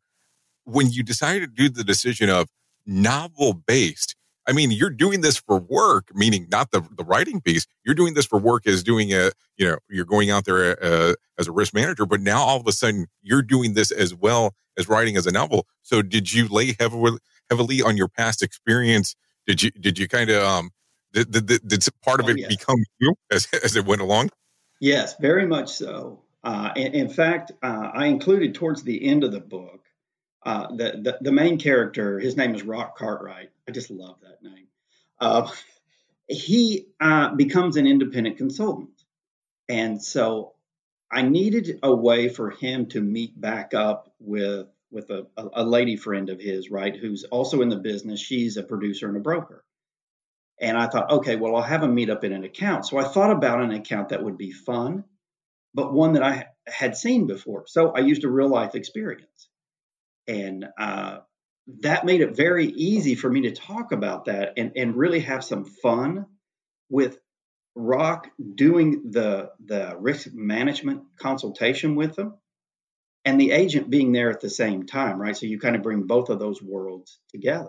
when 0.65 0.91
you 0.91 1.03
decided 1.03 1.57
to 1.57 1.63
do 1.63 1.69
the 1.69 1.83
decision 1.83 2.29
of 2.31 2.49
novel 2.87 3.55
based, 3.55 4.15
I 4.49 4.53
mean, 4.53 4.71
you're 4.71 4.91
doing 4.91 5.21
this 5.21 5.37
for 5.37 5.59
work, 5.59 6.11
meaning 6.15 6.49
not 6.51 6.71
the 6.71 6.81
the 6.97 7.05
writing 7.05 7.41
piece. 7.41 7.67
You're 7.85 7.95
doing 7.95 8.15
this 8.15 8.25
for 8.25 8.39
work 8.39 8.67
as 8.67 8.83
doing 8.83 9.13
a, 9.13 9.31
you 9.59 9.69
know, 9.69 9.77
you're 9.91 10.07
going 10.07 10.31
out 10.31 10.47
there 10.47 10.83
uh, 10.83 11.15
as 11.39 11.47
a 11.47 11.53
risk 11.53 11.75
manager, 11.75 12.07
but 12.07 12.23
now 12.23 12.41
all 12.41 12.59
of 12.59 12.67
a 12.67 12.73
sudden 12.73 13.07
you're 13.23 13.43
doing 13.43 13.75
this 13.75 13.91
as 13.91 14.15
well 14.15 14.55
as 14.79 14.89
writing 14.89 15.17
as 15.17 15.27
a 15.27 15.31
novel. 15.31 15.67
So 15.83 16.01
did 16.01 16.33
you 16.33 16.49
lay 16.49 16.75
heavily 16.81 17.19
heavily 17.51 17.83
on 17.83 17.99
your 17.99 18.09
past 18.09 18.43
experience? 18.43 19.15
Did 19.47 19.63
you 19.63 19.71
did 19.71 19.99
you 19.99 20.09
kind 20.09 20.31
of 20.31 20.43
um 20.43 20.71
did, 21.13 21.31
did, 21.31 21.47
did, 21.47 21.69
did 21.69 21.89
part 22.03 22.21
of 22.21 22.27
Oh, 22.27 22.31
it 22.31 22.49
become 22.49 22.83
you 22.99 23.15
as 23.31 23.47
as 23.65 23.77
it 23.77 23.85
went 23.85 24.01
along? 24.01 24.31
Yes, 24.81 25.17
very 25.21 25.47
much 25.47 25.71
so. 25.71 26.23
Uh, 26.45 26.71
in, 26.77 26.95
in 26.95 27.09
fact, 27.11 27.53
uh, 27.63 27.91
I 27.93 28.07
included 28.07 28.55
towards 28.55 28.83
the 28.83 29.05
end 29.05 29.25
of 29.25 29.33
the 29.33 29.41
book 29.41 29.88
uh, 30.45 30.69
the, 30.69 31.01
the 31.03 31.19
the 31.21 31.33
main 31.33 31.59
character. 31.59 32.19
His 32.19 32.37
name 32.37 32.55
is 32.55 32.63
Rock 32.63 32.97
Cartwright. 32.97 33.51
I 33.69 33.73
just 33.73 33.91
love 33.91 34.17
that 34.23 34.43
name. 34.43 34.69
Uh, 35.21 35.51
he 36.29 36.87
uh, 37.01 37.35
becomes 37.35 37.77
an 37.77 37.87
independent 37.87 38.37
consultant, 38.37 39.03
and 39.69 40.03
so 40.03 40.55
I 41.11 41.23
needed 41.23 41.81
a 41.83 41.95
way 41.95 42.29
for 42.29 42.51
him 42.51 42.87
to 42.87 43.01
meet 43.01 43.39
back 43.41 43.75
up 43.75 44.13
with 44.21 44.69
with 44.91 45.11
a, 45.11 45.27
a, 45.37 45.49
a 45.55 45.65
lady 45.65 45.97
friend 45.97 46.31
of 46.31 46.41
his, 46.41 46.71
right, 46.71 46.97
who's 46.97 47.25
also 47.25 47.61
in 47.63 47.69
the 47.69 47.77
business. 47.77 48.21
She's 48.21 48.57
a 48.57 48.63
producer 48.63 49.09
and 49.09 49.17
a 49.17 49.21
broker. 49.21 49.65
And 50.61 50.77
I 50.77 50.89
thought, 50.89 51.11
okay, 51.11 51.37
well, 51.37 51.57
I'll 51.57 51.63
have 51.63 51.83
them 51.83 51.95
meet 51.95 52.11
up 52.11 52.25
in 52.25 52.33
an 52.33 52.45
account. 52.45 52.87
So 52.87 52.99
I 52.99 53.05
thought 53.05 53.31
about 53.31 53.61
an 53.61 53.71
account 53.71 54.09
that 54.09 54.23
would 54.23 54.37
be 54.37 54.51
fun, 54.51 55.05
but 55.75 55.93
one 55.93 56.15
that 56.15 56.23
I 56.23 56.47
had 56.67 56.97
seen 56.97 57.27
before. 57.27 57.65
So 57.67 57.93
I 57.93 58.01
used 58.01 58.25
a 58.25 58.31
real 58.31 58.49
life 58.49 58.75
experience. 58.75 59.48
And 60.29 60.67
uh, 60.79 61.19
that 61.81 62.05
made 62.05 62.21
it 62.21 62.37
very 62.37 62.67
easy 62.67 63.15
for 63.15 63.31
me 63.31 63.43
to 63.43 63.53
talk 63.53 63.93
about 63.93 64.27
that 64.27 64.53
and, 64.57 64.73
and 64.77 64.95
really 64.95 65.21
have 65.21 65.43
some 65.43 65.65
fun 65.65 66.27
with 66.89 67.19
Rock 67.75 68.29
doing 68.55 69.11
the, 69.11 69.51
the 69.65 69.97
risk 69.99 70.29
management 70.33 71.03
consultation 71.19 71.95
with 71.95 72.17
them 72.17 72.35
and 73.25 73.41
the 73.41 73.53
agent 73.53 73.91
being 73.91 74.13
there 74.13 74.31
at 74.31 74.41
the 74.41 74.51
same 74.51 74.87
time, 74.87 75.21
right? 75.21 75.37
So 75.37 75.47
you 75.47 75.59
kind 75.59 75.77
of 75.77 75.83
bring 75.83 76.03
both 76.03 76.29
of 76.29 76.39
those 76.39 76.63
worlds 76.63 77.21
together. 77.31 77.69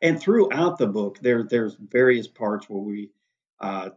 And 0.00 0.20
throughout 0.20 0.78
the 0.78 0.86
book 0.86 1.18
there 1.20 1.42
there's 1.42 1.74
various 1.74 2.28
parts 2.28 2.68
where 2.68 2.82
we 2.82 3.10
uh, 3.60 3.90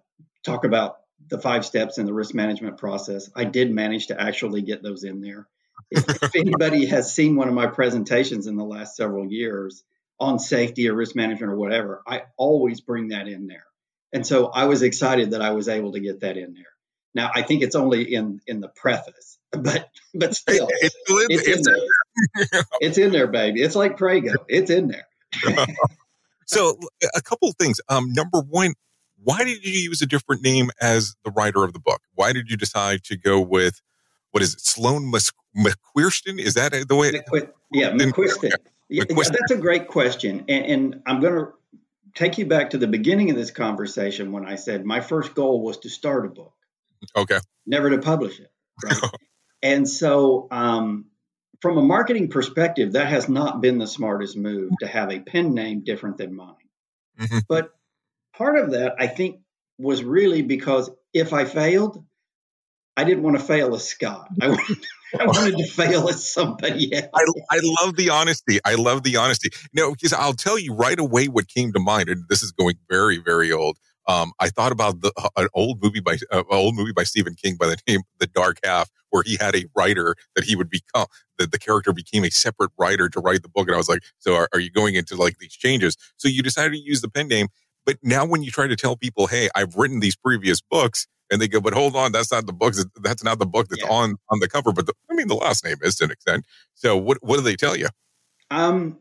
talk 0.44 0.66
about 0.66 0.98
the 1.28 1.38
five 1.38 1.66
steps 1.66 1.98
in 1.98 2.06
the 2.06 2.14
risk 2.14 2.34
management 2.34 2.78
process. 2.78 3.30
I 3.36 3.44
did 3.44 3.72
manage 3.72 4.08
to 4.08 4.20
actually 4.20 4.62
get 4.62 4.82
those 4.82 5.04
in 5.04 5.22
there 5.22 5.48
if, 5.92 6.24
if 6.24 6.36
anybody 6.36 6.86
has 6.86 7.14
seen 7.14 7.36
one 7.36 7.48
of 7.48 7.54
my 7.54 7.68
presentations 7.68 8.48
in 8.48 8.56
the 8.56 8.64
last 8.64 8.96
several 8.96 9.32
years 9.32 9.84
on 10.20 10.40
safety 10.40 10.90
or 10.90 10.94
risk 10.94 11.16
management 11.16 11.52
or 11.52 11.58
whatever 11.58 12.02
i 12.08 12.24
always 12.38 12.82
bring 12.82 13.10
that 13.10 13.28
in 13.28 13.48
there. 13.48 13.66
And 14.12 14.26
so 14.26 14.48
i 14.48 14.66
was 14.66 14.82
excited 14.82 15.32
that 15.32 15.42
i 15.42 15.52
was 15.52 15.68
able 15.68 15.94
to 15.94 16.00
get 16.00 16.22
that 16.22 16.38
in 16.38 16.54
there. 16.54 16.64
Now 17.14 17.32
i 17.34 17.42
think 17.42 17.62
it's 17.62 17.76
only 17.76 18.14
in 18.14 18.42
in 18.48 18.60
the 18.60 18.70
preface 18.70 19.38
but 19.52 19.90
but 20.14 20.36
still 20.36 20.68
It's, 20.70 20.96
it's, 21.08 21.48
it's 21.48 21.58
in 21.58 21.64
there. 21.64 22.64
It's 22.82 22.98
in 22.98 23.12
there 23.12 23.28
baby. 23.28 23.62
It's 23.62 23.76
like 23.76 23.98
prego. 23.98 24.34
It's 24.48 24.70
in 24.70 24.88
there. 24.88 25.08
So 26.50 26.80
a 27.16 27.22
couple 27.22 27.48
of 27.48 27.56
things. 27.58 27.80
Um, 27.90 28.12
number 28.12 28.42
one, 28.42 28.74
why 29.22 29.44
did 29.44 29.64
you 29.64 29.72
use 29.72 30.02
a 30.02 30.08
different 30.08 30.42
name 30.42 30.72
as 30.82 31.16
the 31.24 31.30
writer 31.30 31.64
of 31.64 31.74
the 31.74 31.80
book? 31.80 32.02
Why 32.16 32.34
did 32.34 32.50
you 32.50 32.58
decide 32.58 33.04
to 33.04 33.18
go 33.18 33.40
with 33.40 33.82
what 34.32 34.44
is 34.44 34.54
it, 34.54 34.62
Sloan 34.62 35.12
McQuerston? 35.12 36.40
Is 36.40 36.56
that 36.56 36.72
the 36.88 36.96
way? 36.96 37.12
Yeah, 37.72 37.92
McQuiston. 37.92 38.52
Yeah, 38.90 39.04
that's 39.08 39.52
a 39.52 39.58
great 39.58 39.88
question, 39.88 40.46
and, 40.50 40.66
and 40.66 41.02
I'm 41.06 41.20
going 41.20 41.34
to 41.34 41.52
take 42.16 42.38
you 42.38 42.46
back 42.46 42.72
to 42.72 42.78
the 42.78 42.88
beginning 42.88 43.30
of 43.30 43.36
this 43.36 43.52
conversation 43.52 44.32
when 44.32 44.46
I 44.46 44.56
said 44.56 44.86
my 44.86 45.00
first 45.00 45.36
goal 45.36 45.62
was 45.62 45.78
to 45.80 45.90
start 45.90 46.26
a 46.26 46.30
book, 46.30 46.54
Okay. 47.16 47.38
never 47.66 47.90
to 47.92 48.00
publish 48.00 48.40
it. 48.40 48.52
Right? 48.84 48.98
and 49.62 49.88
so, 49.88 50.48
um, 50.50 51.06
from 51.62 51.78
a 51.78 51.82
marketing 51.82 52.30
perspective, 52.30 52.94
that 52.94 53.08
has 53.08 53.28
not 53.30 53.62
been 53.62 53.78
the 53.78 53.88
smartest 53.88 54.38
move 54.38 54.72
to 54.80 54.88
have 54.88 55.12
a 55.12 55.20
pen 55.20 55.54
name 55.54 55.84
different 55.84 56.18
than 56.18 56.34
mine. 56.34 56.56
Mhm. 57.20 57.44
But 57.48 57.76
part 58.34 58.58
of 58.58 58.72
that, 58.72 58.96
I 58.98 59.08
think, 59.08 59.42
was 59.78 60.04
really 60.04 60.42
because 60.42 60.90
if 61.14 61.34
I 61.34 61.46
failed, 61.46 62.04
I 63.00 63.06
didn't 63.06 63.24
want 63.24 63.38
to 63.38 63.44
fail 63.44 63.74
as 63.76 63.88
Scott. 63.88 64.28
I 64.42 64.50
wanted, 64.50 64.78
I 65.18 65.26
wanted 65.26 65.58
to 65.58 65.68
fail 65.68 66.10
as 66.10 66.30
somebody 66.30 66.94
else. 66.94 67.08
I, 67.16 67.24
I 67.50 67.60
love 67.82 67.96
the 67.96 68.10
honesty. 68.10 68.60
I 68.66 68.76
love 68.76 69.04
the 69.04 69.16
honesty. 69.16 69.52
No, 69.74 69.92
because 69.94 70.12
I'll 70.12 70.34
tell 70.34 70.60
you 70.60 70.74
right 70.74 71.00
away 71.00 71.28
what 71.30 71.48
came 71.48 71.72
to 71.72 71.80
mind, 71.80 72.10
and 72.10 72.26
this 72.28 72.44
is 72.44 72.52
going 72.52 72.76
very, 72.90 73.18
very 73.18 73.54
old. 73.54 73.78
um, 74.10 74.34
I 74.40 74.50
thought 74.50 74.72
about 74.72 75.02
the 75.02 75.14
uh, 75.16 75.30
an 75.38 75.48
old 75.54 75.82
movie 75.82 76.02
by 76.02 76.18
uh, 76.32 76.44
old 76.50 76.76
movie 76.76 76.92
by 76.92 77.04
Stephen 77.04 77.36
King 77.36 77.56
by 77.56 77.68
the 77.68 77.78
name 77.88 78.02
The 78.20 78.28
Dark 78.28 78.58
Half, 78.64 78.90
where 79.12 79.24
he 79.24 79.38
had 79.40 79.56
a 79.56 79.66
writer 79.78 80.16
that 80.36 80.44
he 80.44 80.56
would 80.56 80.70
become. 80.70 81.06
The, 81.38 81.48
the 81.48 81.60
character 81.60 81.94
became 81.94 82.26
a 82.26 82.32
separate 82.32 82.72
writer 82.78 83.08
to 83.08 83.20
write 83.20 83.44
the 83.44 83.50
book, 83.50 83.68
and 83.68 83.76
I 83.76 83.78
was 83.78 83.88
like, 83.88 84.04
"So 84.18 84.36
are, 84.36 84.50
are 84.52 84.60
you 84.60 84.72
going 84.72 84.96
into 84.96 85.16
like 85.16 85.38
these 85.38 85.54
changes?" 85.54 85.96
So 86.18 86.28
you 86.28 86.42
decided 86.42 86.72
to 86.72 86.80
use 86.80 87.02
the 87.02 87.10
pen 87.10 87.28
name, 87.28 87.48
but 87.86 87.98
now 88.04 88.26
when 88.26 88.44
you 88.44 88.52
try 88.52 88.68
to 88.68 88.76
tell 88.76 88.98
people, 88.98 89.28
"Hey, 89.28 89.50
I've 89.56 89.76
written 89.76 90.00
these 90.00 90.16
previous 90.16 90.60
books," 90.60 91.08
and 91.32 91.42
they 91.42 91.48
go, 91.48 91.62
"But 91.62 91.74
hold 91.74 91.96
on, 91.96 92.12
that's 92.12 92.32
not 92.32 92.46
the 92.46 92.54
book. 92.54 92.74
That's 93.02 93.24
not 93.24 93.40
the 93.40 93.46
book 93.46 93.68
that's 93.70 93.84
yeah. 93.84 93.90
on 93.90 94.16
on 94.30 94.40
the 94.40 94.48
cover." 94.48 94.72
But 94.72 94.86
the, 94.88 94.94
I 95.10 95.16
mean, 95.16 95.28
the 95.28 95.36
last 95.36 95.64
name 95.64 95.78
is 95.82 95.96
to 95.98 96.06
an 96.06 96.12
extent. 96.12 96.46
So 96.74 96.98
what 96.98 97.18
what 97.22 97.38
do 97.38 97.42
they 97.42 97.56
tell 97.56 97.76
you? 97.76 97.88
Um, 98.52 98.98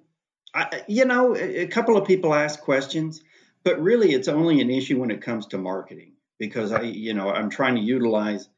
I, 0.55 0.83
you 0.88 1.05
know, 1.05 1.37
a, 1.37 1.62
a 1.62 1.67
couple 1.67 1.97
of 1.97 2.07
people 2.07 2.35
ask 2.35 2.61
questions. 2.61 3.23
But 3.64 3.83
really, 3.83 4.12
it's 4.12 4.29
only 4.29 4.61
an 4.61 4.71
issue 4.71 4.99
when 4.99 5.11
it 5.11 5.21
comes 5.21 5.47
to 5.49 5.59
marketing 5.59 6.12
because 6.38 6.73
I, 6.73 6.83
you 6.83 7.12
know, 7.14 7.31
I'm 7.31 7.51
trying 7.51 7.75
to 7.75 7.81
utilize 7.81 8.49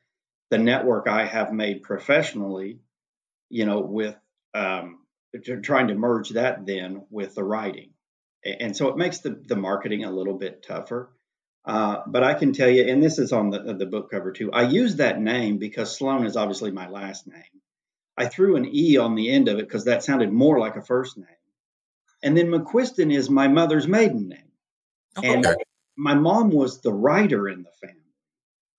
the 0.50 0.58
network 0.58 1.08
I 1.08 1.24
have 1.24 1.52
made 1.52 1.82
professionally, 1.82 2.80
you 3.48 3.64
know, 3.64 3.80
with 3.80 4.16
um, 4.54 4.98
trying 5.62 5.88
to 5.88 5.94
merge 5.94 6.30
that 6.30 6.66
then 6.66 7.06
with 7.10 7.34
the 7.34 7.44
writing. 7.44 7.90
And 8.44 8.76
so 8.76 8.88
it 8.88 8.96
makes 8.96 9.18
the, 9.18 9.30
the 9.30 9.56
marketing 9.56 10.04
a 10.04 10.10
little 10.10 10.34
bit 10.34 10.62
tougher. 10.62 11.10
Uh, 11.64 12.02
but 12.06 12.24
I 12.24 12.34
can 12.34 12.52
tell 12.52 12.70
you, 12.70 12.84
and 12.84 13.02
this 13.02 13.18
is 13.18 13.32
on 13.32 13.50
the, 13.50 13.74
the 13.74 13.86
book 13.86 14.10
cover 14.10 14.32
too, 14.32 14.50
I 14.52 14.62
use 14.62 14.96
that 14.96 15.20
name 15.20 15.58
because 15.58 15.96
Sloan 15.96 16.24
is 16.24 16.36
obviously 16.36 16.70
my 16.70 16.88
last 16.88 17.26
name. 17.26 17.42
I 18.16 18.26
threw 18.26 18.56
an 18.56 18.68
E 18.70 18.96
on 18.96 19.14
the 19.14 19.30
end 19.30 19.48
of 19.48 19.58
it 19.58 19.66
because 19.66 19.84
that 19.84 20.02
sounded 20.02 20.32
more 20.32 20.58
like 20.58 20.76
a 20.76 20.82
first 20.82 21.16
name. 21.16 21.26
And 22.22 22.36
then 22.36 22.48
McQuiston 22.48 23.14
is 23.14 23.30
my 23.30 23.48
mother's 23.48 23.88
maiden 23.88 24.28
name. 24.28 24.50
And 25.22 25.46
okay. 25.46 25.56
my 25.96 26.14
mom 26.14 26.50
was 26.50 26.80
the 26.80 26.92
writer 26.92 27.48
in 27.48 27.62
the 27.62 27.70
family. 27.80 27.96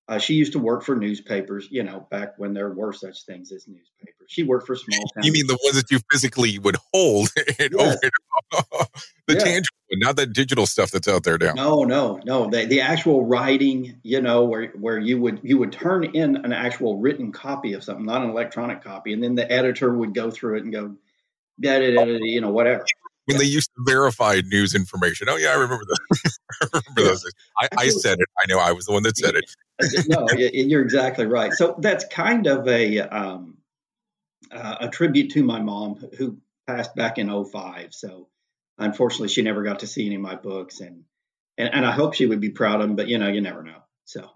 Uh, 0.08 0.20
she 0.20 0.34
used 0.34 0.54
to 0.54 0.60
work 0.60 0.84
for 0.84 0.96
newspapers, 0.96 1.68
you 1.72 1.84
know, 1.84 2.06
back 2.12 2.34
when 2.38 2.54
there 2.54 2.70
were 2.70 2.92
such 2.92 3.24
things 3.24 3.52
as 3.52 3.68
newspapers. 3.68 4.28
She 4.28 4.44
worked 4.44 4.68
for 4.68 4.76
small 4.76 5.00
towns. 5.00 5.26
You 5.26 5.32
mean 5.32 5.48
the 5.48 5.58
ones 5.64 5.78
that 5.78 5.90
you 5.90 6.00
physically 6.12 6.60
would 6.60 6.76
hold 6.94 7.30
and 7.60 7.74
yes. 7.78 7.98
open? 7.98 8.10
the 9.28 9.34
yes. 9.36 9.44
tangible, 9.44 9.78
not 10.00 10.16
that 10.16 10.34
digital 10.34 10.66
stuff 10.66 10.92
that's 10.92 11.08
out 11.08 11.24
there 11.24 11.38
now. 11.38 11.54
No, 11.54 11.84
no, 11.84 12.20
no. 12.24 12.50
The, 12.50 12.66
the 12.66 12.82
actual 12.82 13.26
writing, 13.26 14.00
you 14.04 14.22
know, 14.22 14.46
where 14.46 14.68
where 14.70 15.00
you 15.00 15.20
would 15.20 15.40
you 15.44 15.58
would 15.58 15.72
turn 15.72 16.04
in 16.04 16.38
an 16.38 16.54
actual 16.54 16.98
written 16.98 17.32
copy 17.32 17.74
of 17.74 17.84
something, 17.84 18.06
not 18.06 18.24
an 18.24 18.30
electronic 18.30 18.84
copy, 18.84 19.14
and 19.14 19.24
then 19.24 19.36
the 19.36 19.52
editor 19.52 19.94
would 19.94 20.14
go 20.14 20.32
through 20.32 20.58
it 20.58 20.64
and 20.64 20.72
go, 20.72 20.96
da, 21.60 21.80
da, 21.80 21.94
da, 21.96 22.18
you 22.22 22.42
know, 22.42 22.52
whatever 22.52 22.86
when 23.26 23.38
they 23.38 23.46
used 23.46 23.70
to 23.76 23.84
verify 23.86 24.42
news 24.46 24.76
information. 24.76 25.28
Oh 25.30 25.38
yeah, 25.38 25.50
I 25.50 25.56
remember 25.56 25.86
that. 25.86 26.32
I 26.62 26.68
remember 26.74 27.12
those. 27.12 27.26
I, 27.60 27.68
I, 27.78 27.90
said 27.90 28.18
it. 28.20 28.28
I 28.42 28.46
know 28.48 28.60
I 28.60 28.72
was 28.72 28.86
the 28.86 28.94
one 28.94 29.04
that 29.04 29.18
said 29.18 29.36
it. 29.36 29.46
no, 30.08 30.28
you're 30.38 30.82
exactly 30.82 31.26
right. 31.26 31.54
So 31.54 31.76
that's 31.80 32.06
kind 32.08 32.48
of 32.48 32.68
a 32.68 33.00
um, 33.00 33.58
uh, 34.52 34.76
a 34.82 34.90
tribute 34.90 35.32
to 35.32 35.44
my 35.44 35.60
mom 35.60 35.96
who 36.18 36.38
passed 36.68 36.96
back 36.96 37.18
in 37.18 37.30
05. 37.46 37.94
So 37.94 38.28
unfortunately, 38.78 39.30
she 39.30 39.42
never 39.42 39.64
got 39.64 39.80
to 39.80 39.88
see 39.88 40.06
any 40.06 40.16
of 40.16 40.22
my 40.22 40.36
books, 40.36 40.80
and 40.80 41.04
and, 41.58 41.74
and 41.74 41.86
I 41.86 41.92
hope 41.92 42.14
she 42.14 42.26
would 42.26 42.42
be 42.42 42.50
proud 42.50 42.82
of 42.82 42.88
them. 42.88 42.96
But 42.96 43.08
you 43.08 43.18
know, 43.18 43.28
you 43.28 43.42
never 43.42 43.64
know. 43.64 43.80
So. 44.06 44.30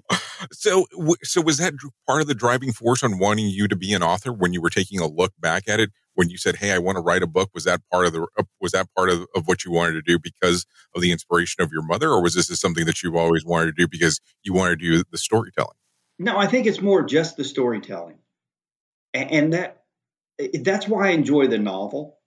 so 0.52 0.86
so 1.22 1.42
was 1.42 1.58
that 1.58 1.74
part 2.06 2.22
of 2.22 2.26
the 2.26 2.34
driving 2.34 2.72
force 2.72 3.02
on 3.02 3.18
wanting 3.18 3.48
you 3.48 3.68
to 3.68 3.76
be 3.76 3.92
an 3.92 4.02
author 4.02 4.32
when 4.32 4.52
you 4.52 4.62
were 4.62 4.70
taking 4.70 5.00
a 5.00 5.06
look 5.06 5.32
back 5.38 5.68
at 5.68 5.80
it 5.80 5.90
when 6.14 6.30
you 6.30 6.38
said, 6.38 6.56
"Hey, 6.56 6.72
I 6.72 6.78
want 6.78 6.96
to 6.96 7.02
write 7.02 7.22
a 7.22 7.26
book"? 7.26 7.50
Was 7.54 7.64
that 7.64 7.80
part 7.90 8.06
of 8.06 8.12
the 8.12 8.26
uh, 8.38 8.44
was 8.60 8.72
that 8.72 8.88
part 8.96 9.10
of, 9.10 9.26
of 9.34 9.46
what 9.46 9.64
you 9.64 9.70
wanted 9.70 9.92
to 9.94 10.02
do 10.02 10.18
because 10.18 10.66
of 10.94 11.02
the 11.02 11.12
inspiration 11.12 11.62
of 11.62 11.70
your 11.72 11.82
mother, 11.82 12.10
or 12.10 12.22
was 12.22 12.34
this 12.34 12.48
something 12.58 12.86
that 12.86 13.02
you've 13.02 13.16
always 13.16 13.44
wanted 13.44 13.66
to 13.66 13.72
do 13.72 13.88
because 13.88 14.20
you 14.42 14.52
wanted 14.52 14.78
to 14.80 14.90
do 14.90 15.04
the 15.10 15.18
storytelling? 15.18 15.76
No, 16.18 16.38
I 16.38 16.46
think 16.46 16.66
it's 16.66 16.80
more 16.80 17.02
just 17.02 17.36
the 17.36 17.44
storytelling, 17.44 18.18
and 19.14 19.52
that 19.52 19.84
that's 20.60 20.88
why 20.88 21.08
I 21.08 21.10
enjoy 21.10 21.46
the 21.46 21.58
novel 21.58 22.18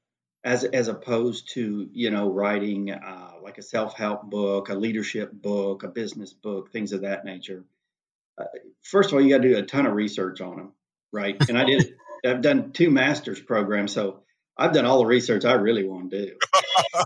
as 0.46 0.64
as 0.64 0.88
opposed 0.88 1.50
to 1.50 1.90
you 1.92 2.12
know 2.12 2.30
writing 2.30 2.92
uh, 2.92 3.32
like 3.42 3.58
a 3.58 3.64
self 3.64 3.96
help 3.96 4.30
book, 4.30 4.70
a 4.70 4.76
leadership 4.76 5.34
book, 5.34 5.84
a 5.84 5.90
business 5.90 6.32
book, 6.32 6.72
things 6.72 6.94
of 6.94 7.02
that 7.02 7.26
nature. 7.26 7.66
Uh, 8.38 8.46
first 8.84 9.10
of 9.10 9.16
all, 9.16 9.22
you 9.22 9.30
got 9.30 9.42
to 9.42 9.50
do 9.50 9.58
a 9.58 9.64
ton 9.64 9.86
of 9.86 9.94
research 9.94 10.40
on 10.42 10.58
them, 10.58 10.72
right? 11.12 11.36
And 11.50 11.58
I 11.58 11.66
did 11.66 11.96
I've 12.26 12.42
done 12.42 12.72
two 12.72 12.90
master's 12.90 13.40
programs, 13.40 13.92
so 13.92 14.22
I've 14.58 14.74
done 14.74 14.86
all 14.86 15.00
the 15.00 15.06
research 15.06 15.44
I 15.44 15.54
really 15.54 15.84
want 15.84 16.12
to 16.12 16.26
do. 16.28 16.36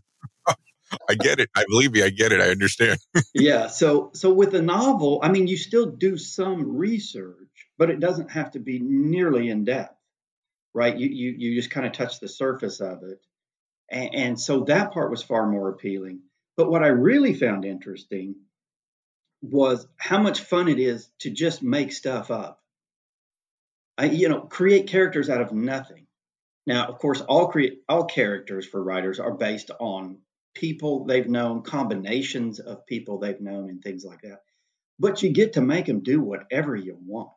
I 1.07 1.15
get 1.15 1.39
it. 1.39 1.49
I 1.55 1.65
believe 1.67 1.95
you. 1.95 2.03
I 2.03 2.09
get 2.09 2.31
it. 2.31 2.41
I 2.41 2.49
understand. 2.49 2.99
yeah. 3.33 3.67
So, 3.67 4.11
so 4.13 4.33
with 4.33 4.55
a 4.55 4.61
novel, 4.61 5.19
I 5.21 5.29
mean, 5.29 5.47
you 5.47 5.57
still 5.57 5.85
do 5.85 6.17
some 6.17 6.77
research, 6.77 7.67
but 7.77 7.89
it 7.89 7.99
doesn't 7.99 8.31
have 8.31 8.51
to 8.51 8.59
be 8.59 8.79
nearly 8.79 9.49
in 9.49 9.65
depth, 9.65 9.95
right? 10.73 10.95
You 10.95 11.07
you 11.07 11.35
you 11.37 11.55
just 11.55 11.69
kind 11.69 11.85
of 11.85 11.93
touch 11.93 12.19
the 12.19 12.27
surface 12.27 12.79
of 12.79 13.03
it, 13.03 13.19
and, 13.91 14.15
and 14.15 14.39
so 14.39 14.61
that 14.65 14.91
part 14.91 15.11
was 15.11 15.23
far 15.23 15.49
more 15.49 15.69
appealing. 15.69 16.21
But 16.57 16.69
what 16.69 16.83
I 16.83 16.87
really 16.87 17.33
found 17.33 17.65
interesting 17.65 18.35
was 19.41 19.87
how 19.97 20.21
much 20.21 20.41
fun 20.41 20.67
it 20.67 20.79
is 20.79 21.09
to 21.19 21.29
just 21.29 21.63
make 21.63 21.93
stuff 21.93 22.31
up. 22.31 22.59
I, 23.97 24.05
you 24.05 24.29
know, 24.29 24.41
create 24.41 24.87
characters 24.87 25.29
out 25.29 25.41
of 25.41 25.53
nothing. 25.53 26.07
Now, 26.65 26.87
of 26.87 26.99
course, 26.99 27.21
all 27.21 27.47
create 27.47 27.81
all 27.87 28.05
characters 28.05 28.65
for 28.65 28.83
writers 28.83 29.19
are 29.19 29.33
based 29.33 29.71
on 29.79 30.19
people 30.53 31.05
they've 31.05 31.27
known, 31.27 31.63
combinations 31.63 32.59
of 32.59 32.85
people 32.85 33.19
they've 33.19 33.41
known, 33.41 33.69
and 33.69 33.81
things 33.81 34.03
like 34.05 34.21
that. 34.21 34.41
But 34.99 35.23
you 35.23 35.31
get 35.31 35.53
to 35.53 35.61
make 35.61 35.85
them 35.85 36.01
do 36.01 36.21
whatever 36.21 36.75
you 36.75 36.97
want. 37.01 37.31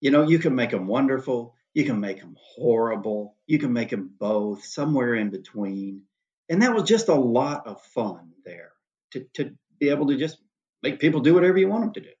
You 0.00 0.10
know, 0.10 0.22
you 0.22 0.38
can 0.38 0.54
make 0.54 0.70
them 0.70 0.86
wonderful, 0.86 1.54
you 1.74 1.84
can 1.84 2.00
make 2.00 2.20
them 2.20 2.36
horrible, 2.38 3.36
you 3.46 3.58
can 3.58 3.72
make 3.72 3.90
them 3.90 4.10
both, 4.18 4.64
somewhere 4.64 5.14
in 5.14 5.30
between. 5.30 6.02
And 6.48 6.62
that 6.62 6.74
was 6.74 6.84
just 6.84 7.08
a 7.08 7.14
lot 7.14 7.66
of 7.66 7.80
fun 7.80 8.32
there 8.44 8.72
to, 9.12 9.24
to 9.34 9.52
be 9.78 9.88
able 9.88 10.08
to 10.08 10.16
just 10.16 10.38
make 10.82 10.98
people 10.98 11.20
do 11.20 11.34
whatever 11.34 11.58
you 11.58 11.68
want 11.68 11.84
them 11.84 11.92
to 11.94 12.00
do. 12.00 12.14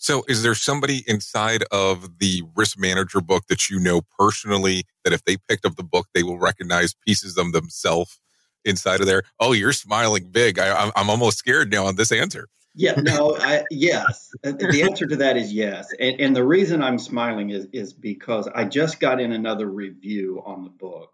So, 0.00 0.24
is 0.28 0.44
there 0.44 0.54
somebody 0.54 1.02
inside 1.08 1.64
of 1.72 2.18
the 2.18 2.44
risk 2.54 2.78
manager 2.78 3.20
book 3.20 3.44
that 3.48 3.68
you 3.68 3.80
know 3.80 4.02
personally 4.16 4.84
that 5.02 5.12
if 5.12 5.24
they 5.24 5.36
picked 5.48 5.66
up 5.66 5.74
the 5.74 5.82
book, 5.82 6.06
they 6.14 6.22
will 6.22 6.38
recognize 6.38 6.94
pieces 7.06 7.36
of 7.36 7.50
themselves 7.50 8.20
inside 8.64 9.00
of 9.00 9.06
there? 9.06 9.24
Oh, 9.40 9.52
you're 9.52 9.72
smiling 9.72 10.30
big. 10.30 10.60
I, 10.60 10.92
am 10.94 11.10
almost 11.10 11.38
scared 11.38 11.72
now 11.72 11.86
on 11.86 11.96
this 11.96 12.12
answer. 12.12 12.46
Yeah, 12.74 12.94
no, 12.96 13.36
I, 13.36 13.64
yes. 13.70 14.30
The 14.42 14.82
answer 14.88 15.06
to 15.06 15.16
that 15.16 15.36
is 15.36 15.52
yes. 15.52 15.88
And, 15.98 16.20
and 16.20 16.36
the 16.36 16.44
reason 16.44 16.82
I'm 16.82 16.98
smiling 16.98 17.50
is, 17.50 17.66
is 17.72 17.92
because 17.92 18.48
I 18.48 18.64
just 18.64 19.00
got 19.00 19.20
in 19.20 19.32
another 19.32 19.66
review 19.66 20.42
on 20.44 20.64
the 20.64 20.70
book. 20.70 21.10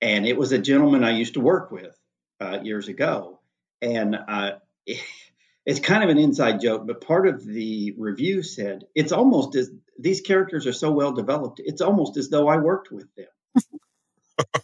And 0.00 0.26
it 0.26 0.38
was 0.38 0.52
a 0.52 0.58
gentleman 0.58 1.04
I 1.04 1.10
used 1.10 1.34
to 1.34 1.40
work 1.40 1.70
with 1.70 1.94
uh, 2.40 2.60
years 2.62 2.88
ago. 2.88 3.40
And 3.82 4.16
uh, 4.16 4.52
it's 5.66 5.80
kind 5.80 6.02
of 6.02 6.10
an 6.10 6.18
inside 6.18 6.60
joke, 6.60 6.86
but 6.86 7.00
part 7.02 7.28
of 7.28 7.44
the 7.44 7.94
review 7.98 8.42
said 8.42 8.84
it's 8.94 9.12
almost 9.12 9.54
as 9.56 9.70
these 9.98 10.22
characters 10.22 10.66
are 10.66 10.72
so 10.72 10.90
well 10.90 11.12
developed, 11.12 11.60
it's 11.62 11.82
almost 11.82 12.16
as 12.16 12.30
though 12.30 12.48
I 12.48 12.56
worked 12.56 12.90
with 12.90 13.08
them. 13.14 13.26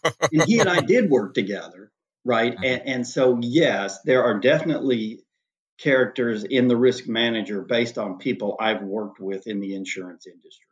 and 0.33 0.43
he 0.45 0.61
and 0.61 0.69
I 0.69 0.81
did 0.81 1.11
work 1.11 1.35
together, 1.35 1.93
right? 2.25 2.55
Mm-hmm. 2.55 2.65
And, 2.65 2.83
and 2.87 3.07
so, 3.07 3.39
yes, 3.43 4.01
there 4.03 4.25
are 4.25 4.41
definitely 4.41 5.21
characters 5.79 6.45
in 6.45 6.69
the 6.69 6.77
risk 6.77 7.07
manager 7.07 7.63
based 7.63 7.99
on 7.99 8.19
people 8.19 8.57
I've 8.59 8.83
worked 8.83 9.21
with 9.21 9.47
in 9.47 9.61
the 9.61 9.75
insurance 9.75 10.27
industry. 10.27 10.67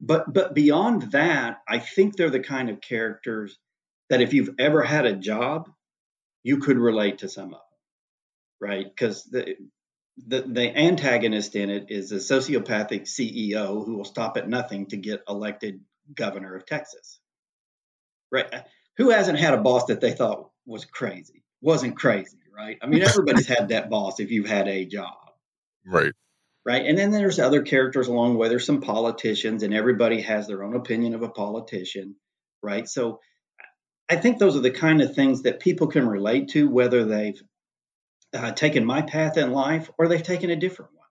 But 0.00 0.32
but 0.32 0.54
beyond 0.54 1.12
that, 1.12 1.62
I 1.68 1.78
think 1.78 2.16
they're 2.16 2.30
the 2.30 2.40
kind 2.40 2.68
of 2.68 2.80
characters 2.80 3.58
that 4.10 4.20
if 4.20 4.34
you've 4.34 4.54
ever 4.58 4.82
had 4.82 5.06
a 5.06 5.16
job, 5.16 5.70
you 6.42 6.58
could 6.58 6.76
relate 6.76 7.18
to 7.18 7.28
some 7.28 7.46
of 7.46 7.50
them, 7.52 7.60
right? 8.60 8.86
Because 8.86 9.24
the, 9.24 9.56
the 10.26 10.42
the 10.42 10.76
antagonist 10.76 11.56
in 11.56 11.70
it 11.70 11.86
is 11.88 12.12
a 12.12 12.16
sociopathic 12.16 13.02
CEO 13.02 13.84
who 13.84 13.96
will 13.96 14.04
stop 14.04 14.36
at 14.36 14.48
nothing 14.48 14.86
to 14.86 14.96
get 14.96 15.22
elected 15.28 15.80
governor 16.14 16.54
of 16.54 16.66
Texas, 16.66 17.18
right? 18.30 18.52
Who 18.98 19.10
hasn't 19.10 19.38
had 19.38 19.54
a 19.54 19.62
boss 19.62 19.86
that 19.86 20.00
they 20.00 20.12
thought 20.12 20.50
was 20.66 20.84
crazy? 20.84 21.43
Wasn't 21.64 21.96
crazy, 21.96 22.36
right? 22.54 22.76
I 22.82 22.86
mean, 22.86 23.00
everybody's 23.02 23.46
had 23.46 23.70
that 23.70 23.88
boss 23.88 24.20
if 24.20 24.30
you've 24.30 24.46
had 24.46 24.68
a 24.68 24.84
job, 24.84 25.16
right? 25.86 26.12
Right. 26.66 26.84
And 26.84 26.98
then 26.98 27.10
there's 27.10 27.38
other 27.38 27.62
characters 27.62 28.06
along 28.06 28.34
the 28.34 28.38
way. 28.38 28.48
There's 28.48 28.66
some 28.66 28.82
politicians, 28.82 29.62
and 29.62 29.72
everybody 29.72 30.20
has 30.20 30.46
their 30.46 30.62
own 30.62 30.76
opinion 30.76 31.14
of 31.14 31.22
a 31.22 31.28
politician, 31.30 32.16
right? 32.62 32.86
So 32.86 33.20
I 34.10 34.16
think 34.16 34.38
those 34.38 34.56
are 34.56 34.60
the 34.60 34.70
kind 34.70 35.00
of 35.00 35.14
things 35.14 35.42
that 35.42 35.60
people 35.60 35.86
can 35.86 36.06
relate 36.06 36.50
to, 36.50 36.68
whether 36.68 37.06
they've 37.06 37.42
uh, 38.34 38.52
taken 38.52 38.84
my 38.84 39.00
path 39.00 39.38
in 39.38 39.52
life 39.52 39.90
or 39.96 40.06
they've 40.06 40.22
taken 40.22 40.50
a 40.50 40.56
different 40.56 40.90
one. 40.94 41.08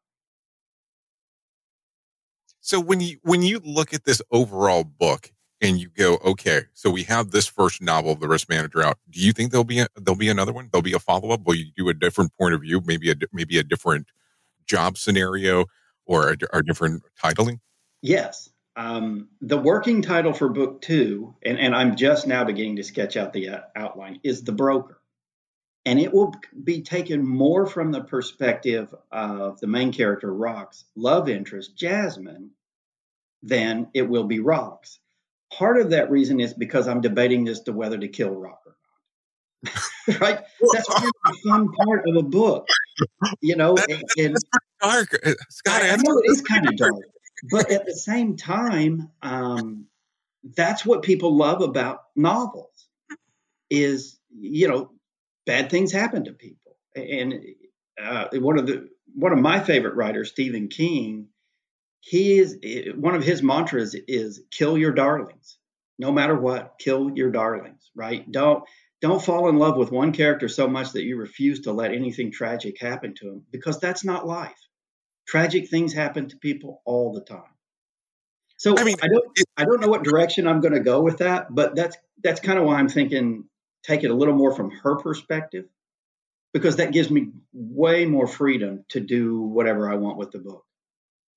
So 2.62 2.80
when 2.80 3.00
you 3.00 3.18
when 3.24 3.42
you 3.42 3.60
look 3.63 3.94
at 3.96 4.04
this 4.04 4.22
overall 4.30 4.84
book 4.84 5.32
and 5.63 5.80
you 5.80 5.88
go, 5.88 6.17
okay, 6.26 6.63
so 6.73 6.91
we 6.91 7.04
have 7.04 7.32
this 7.32 7.47
first 7.47 7.82
novel 7.82 8.12
of 8.12 8.19
the 8.19 8.28
risk 8.28 8.49
manager 8.49 8.84
out. 8.84 8.99
Do 9.10 9.21
you 9.21 9.32
think 9.32 9.52
there'll 9.52 9.63
be 9.63 9.80
a, 9.80 9.88
there'll 9.95 10.17
be 10.17 10.30
another 10.30 10.52
one? 10.52 10.69
There'll 10.71 10.84
be 10.84 10.93
a 10.93 10.99
follow 10.99 11.30
up? 11.30 11.45
Will 11.45 11.56
you 11.56 11.71
do 11.76 11.88
a 11.88 11.93
different 11.93 12.36
point 12.38 12.54
of 12.54 12.62
view? 12.62 12.82
Maybe 12.86 13.10
a 13.10 13.15
maybe 13.32 13.58
a 13.58 13.63
different 13.63 14.08
job 14.67 14.97
scenario 14.97 15.65
or 16.06 16.32
a, 16.32 16.38
a 16.52 16.62
different 16.62 17.04
titling? 17.23 17.62
Yes. 18.02 18.49
Um, 18.76 19.30
the 19.39 19.58
working 19.58 20.02
title 20.02 20.34
for 20.34 20.49
book 20.49 20.82
two, 20.82 21.34
and, 21.43 21.58
and 21.58 21.76
I'm 21.76 21.95
just 21.95 22.28
now 22.28 22.43
beginning 22.43 22.76
to 22.78 22.84
sketch 22.84 23.15
out 23.15 23.32
the 23.32 23.49
uh, 23.49 23.60
outline, 23.76 24.19
is 24.23 24.43
The 24.43 24.52
Broker. 24.52 24.99
And 25.86 25.99
it 25.99 26.13
will 26.13 26.34
be 26.63 26.82
taken 26.82 27.26
more 27.26 27.65
from 27.67 27.91
the 27.91 28.02
perspective 28.02 28.93
of 29.12 29.60
the 29.60 29.67
main 29.67 29.93
character, 29.93 30.34
Rock's 30.34 30.86
love 30.95 31.30
interest, 31.30 31.78
Jasmine, 31.78 32.52
than 33.43 33.88
it 33.93 34.10
will 34.10 34.23
be 34.23 34.39
Rock's. 34.39 34.99
Part 35.58 35.80
of 35.80 35.92
that 35.92 36.10
reason 36.10 36.39
is 36.39 36.54
because 36.54 36.88
I'm 36.88 37.02
debating 37.02 37.48
as 37.48 37.62
to 37.62 37.74
whether 37.74 37.98
to 37.98 38.08
kill 38.08 38.32
Rock 38.36 38.62
or 38.66 38.76
not. 39.66 40.20
right? 40.22 40.39
That's 40.74 40.89
really 40.89 41.12
the 41.26 41.38
fun 41.48 41.70
part 41.72 42.04
of 42.08 42.16
a 42.16 42.24
book. 42.24 42.68
You 43.42 43.56
know, 43.56 43.76
and, 43.78 44.04
and 44.18 44.36
dark, 44.82 45.20
Uh, 45.26 45.34
Scott. 45.50 45.82
I, 45.82 45.89
I 45.92 45.96
know 45.98 46.18
it 46.18 46.32
is 46.32 46.42
kind 46.42 46.68
of 46.68 46.76
dark, 46.76 46.96
but 47.52 47.72
at 47.72 47.86
the 47.86 47.96
same 47.96 48.36
time, 48.36 49.10
um, 49.22 49.86
that's 50.56 50.86
what 50.86 51.04
people 51.04 51.36
love 51.36 51.62
about 51.62 52.04
novels. 52.16 52.88
Is 53.70 54.20
you 54.38 54.68
know, 54.68 54.92
bad 55.46 55.70
things 55.70 55.92
happen 55.92 56.26
to 56.26 56.34
people, 56.34 56.78
and 56.96 57.42
uh, 58.02 58.28
one 58.34 58.60
of 58.60 58.68
the 58.68 58.89
one 59.16 59.32
of 59.32 59.39
my 59.39 59.60
favorite 59.60 59.96
writers, 59.96 60.30
Stephen 60.30 60.68
King, 60.68 61.28
he 62.06 62.38
is 62.38 62.58
one 62.96 63.16
of 63.16 63.24
his 63.24 63.42
mantras 63.42 63.96
is 64.08 64.42
kill 64.52 64.78
your 64.78 64.92
darlings, 64.92 65.58
no 65.98 66.12
matter 66.12 66.36
what, 66.36 66.76
kill 66.80 67.12
your 67.16 67.32
darlings. 67.32 67.89
Right? 67.96 68.30
Don't 68.32 68.63
don't 69.02 69.24
fall 69.24 69.50
in 69.50 69.58
love 69.58 69.78
with 69.78 69.92
one 69.92 70.12
character 70.12 70.50
so 70.50 70.68
much 70.68 70.92
that 70.92 71.04
you 71.04 71.18
refuse 71.18 71.62
to 71.62 71.72
let 71.72 71.94
anything 71.94 72.32
tragic 72.32 72.80
happen 72.80 73.13
to 73.16 73.30
him, 73.30 73.46
because 73.52 73.80
that's 73.80 74.04
not 74.04 74.28
life 74.28 74.60
tragic 75.26 75.70
things 75.70 75.94
happen 75.94 76.28
to 76.28 76.38
people 76.38 76.82
all 76.86 77.13
the 77.13 77.22
time. 77.22 77.44
So 78.58 78.78
I 78.78 78.84
mean, 78.84 78.98
I 79.02 79.08
don't, 79.08 79.26
I 79.58 79.66
don't 79.66 79.82
know 79.82 79.88
what 79.88 80.04
direction 80.04 80.48
I'm 80.48 80.62
going 80.62 80.74
to 80.74 80.80
go 80.80 81.02
with 81.02 81.20
that, 81.20 81.48
but 81.50 81.76
that's 81.76 81.98
that's 82.22 82.39
kind 82.39 82.60
of 82.60 82.66
why 82.66 82.76
I'm 82.76 82.89
thinking 82.89 83.46
take 83.84 84.04
it 84.04 84.12
a 84.12 84.13
little 84.13 84.36
more 84.36 84.54
from 84.54 84.72
her 84.72 84.98
perspective, 84.98 85.66
because 86.54 86.78
that 86.78 86.92
gives 86.94 87.10
me 87.10 87.32
way 87.54 88.06
more 88.06 88.28
freedom 88.28 88.86
to 88.89 89.00
do 89.00 89.42
whatever 89.42 89.89
I 89.89 89.96
want 89.96 90.18
with 90.18 90.32
the 90.32 90.39
book. 90.39 90.66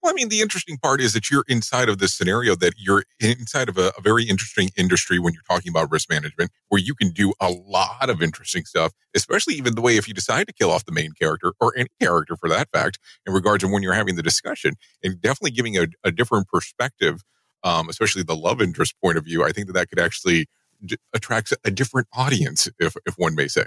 Well, 0.03 0.13
I 0.13 0.15
mean, 0.15 0.29
the 0.29 0.41
interesting 0.41 0.79
part 0.79 1.01
is 1.01 1.15
that 1.15 1.31
you're 1.31 1.45
inside 1.49 1.89
of 1.89 1.99
this 1.99 2.15
scenario 2.15 2.55
that 2.57 2.75
you're 2.77 3.05
inside 3.19 3.69
of 3.69 3.77
a, 3.77 3.93
a 3.99 4.01
very 4.01 4.25
interesting 4.25 4.71
industry 4.77 5.19
when 5.19 5.33
you're 5.35 5.43
talking 5.49 5.71
about 5.71 5.91
risk 5.91 6.09
management, 6.09 6.51
where 6.69 6.81
you 6.81 6.95
can 6.95 7.11
do 7.11 7.33
a 7.41 7.51
lot 7.51 8.09
of 8.09 8.23
interesting 8.23 8.65
stuff, 8.65 8.93
especially 9.17 9.55
even 9.55 9.75
the 9.75 9.81
way 9.81 9.97
if 9.97 10.07
you 10.07 10.15
decide 10.15 10.47
to 10.47 10.53
kill 10.53 10.71
off 10.71 10.85
the 10.85 10.93
main 10.93 11.13
character 11.13 11.55
or 11.61 11.77
any 11.77 11.89
character 12.01 12.37
for 12.37 12.49
that 12.49 12.69
fact, 12.71 12.99
in 13.27 13.33
regards 13.33 13.65
to 13.65 13.69
when 13.69 13.83
you're 13.83 13.95
having 13.95 14.15
the 14.17 14.23
discussion 14.23 14.75
and 15.03 15.21
definitely 15.21 15.51
giving 15.51 15.77
a, 15.77 15.87
a 16.05 16.13
different 16.13 16.47
perspective, 16.49 17.23
um, 17.65 17.89
especially 17.89 18.23
the 18.23 18.37
love 18.37 18.63
interest 18.63 18.95
point 19.03 19.17
of 19.19 19.25
view. 19.25 19.43
I 19.45 19.51
think 19.51 19.67
that 19.67 19.73
that 19.73 19.89
could 19.89 19.99
actually 19.99 20.47
d- 20.85 20.99
attract 21.15 21.53
a 21.65 21.71
different 21.71 22.07
audience, 22.13 22.69
if, 22.79 22.97
if 23.07 23.15
one 23.17 23.35
may 23.35 23.49
say. 23.49 23.65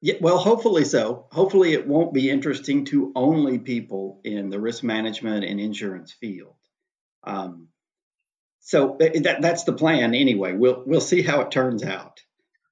Yeah, 0.00 0.14
well, 0.20 0.38
hopefully 0.38 0.84
so. 0.84 1.26
Hopefully, 1.32 1.72
it 1.72 1.86
won't 1.86 2.12
be 2.12 2.28
interesting 2.28 2.84
to 2.86 3.12
only 3.14 3.58
people 3.58 4.20
in 4.24 4.50
the 4.50 4.60
risk 4.60 4.82
management 4.82 5.44
and 5.44 5.58
insurance 5.58 6.12
field. 6.12 6.56
Um, 7.24 7.68
so 8.60 8.96
eh, 8.96 9.20
that 9.20 9.42
that's 9.42 9.64
the 9.64 9.72
plan 9.72 10.14
anyway. 10.14 10.52
We'll 10.52 10.82
we'll 10.86 11.00
see 11.00 11.22
how 11.22 11.40
it 11.40 11.50
turns 11.50 11.82
out. 11.82 12.20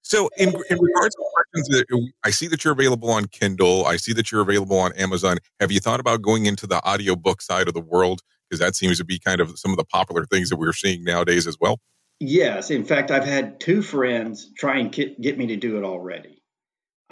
So, 0.02 0.28
in, 0.36 0.48
in 0.48 0.78
regards 0.80 1.14
to 1.14 1.24
questions, 1.32 1.68
that 1.68 2.12
I 2.24 2.30
see 2.30 2.48
that 2.48 2.64
you're 2.64 2.72
available 2.72 3.10
on 3.10 3.26
Kindle. 3.26 3.86
I 3.86 3.96
see 3.96 4.12
that 4.14 4.32
you're 4.32 4.40
available 4.40 4.78
on 4.78 4.92
Amazon. 4.94 5.38
Have 5.60 5.70
you 5.70 5.78
thought 5.78 6.00
about 6.00 6.22
going 6.22 6.46
into 6.46 6.66
the 6.66 6.84
audiobook 6.86 7.40
side 7.40 7.68
of 7.68 7.74
the 7.74 7.80
world? 7.80 8.20
Because 8.50 8.58
that 8.58 8.74
seems 8.74 8.98
to 8.98 9.04
be 9.04 9.20
kind 9.20 9.40
of 9.40 9.58
some 9.58 9.70
of 9.70 9.76
the 9.76 9.84
popular 9.84 10.26
things 10.26 10.50
that 10.50 10.56
we're 10.56 10.72
seeing 10.72 11.04
nowadays 11.04 11.46
as 11.46 11.56
well. 11.60 11.78
Yes, 12.18 12.70
in 12.70 12.84
fact, 12.84 13.10
I've 13.10 13.24
had 13.24 13.60
two 13.60 13.80
friends 13.80 14.50
try 14.56 14.78
and 14.78 14.92
get, 14.92 15.20
get 15.20 15.38
me 15.38 15.46
to 15.46 15.56
do 15.56 15.78
it 15.78 15.84
already. 15.84 16.41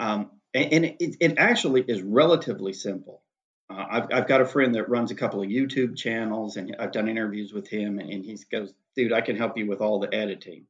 Um, 0.01 0.31
and 0.53 0.73
and 0.73 0.85
it, 0.85 1.15
it 1.19 1.33
actually 1.37 1.81
is 1.87 2.01
relatively 2.01 2.73
simple. 2.73 3.21
Uh, 3.69 3.85
I've, 3.89 4.07
I've 4.11 4.27
got 4.27 4.41
a 4.41 4.45
friend 4.45 4.75
that 4.75 4.89
runs 4.89 5.11
a 5.11 5.15
couple 5.15 5.41
of 5.41 5.47
YouTube 5.47 5.95
channels, 5.95 6.57
and 6.57 6.75
I've 6.79 6.91
done 6.91 7.07
interviews 7.07 7.53
with 7.53 7.67
him, 7.69 7.99
and, 7.99 8.09
and 8.09 8.25
he 8.25 8.37
goes, 8.51 8.73
"Dude, 8.95 9.13
I 9.13 9.21
can 9.21 9.37
help 9.37 9.57
you 9.57 9.67
with 9.67 9.79
all 9.81 9.99
the 9.99 10.13
editing." 10.13 10.65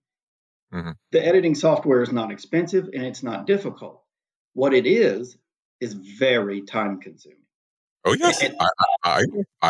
Mhm. 0.73 0.95
The 1.11 1.25
editing 1.25 1.55
software 1.55 2.01
is 2.01 2.11
not 2.11 2.31
expensive 2.31 2.85
and 2.93 3.03
it's 3.03 3.23
not 3.23 3.45
difficult. 3.45 4.03
What 4.53 4.73
it 4.73 4.85
is 4.87 5.37
is 5.81 5.93
very 5.93 6.61
time 6.61 6.99
consuming. 7.01 7.39
Oh 8.05 8.13
yes, 8.13 8.41
And- 8.43 8.55
I, 8.59 8.67
I, 9.03 9.09
I, 9.09 9.23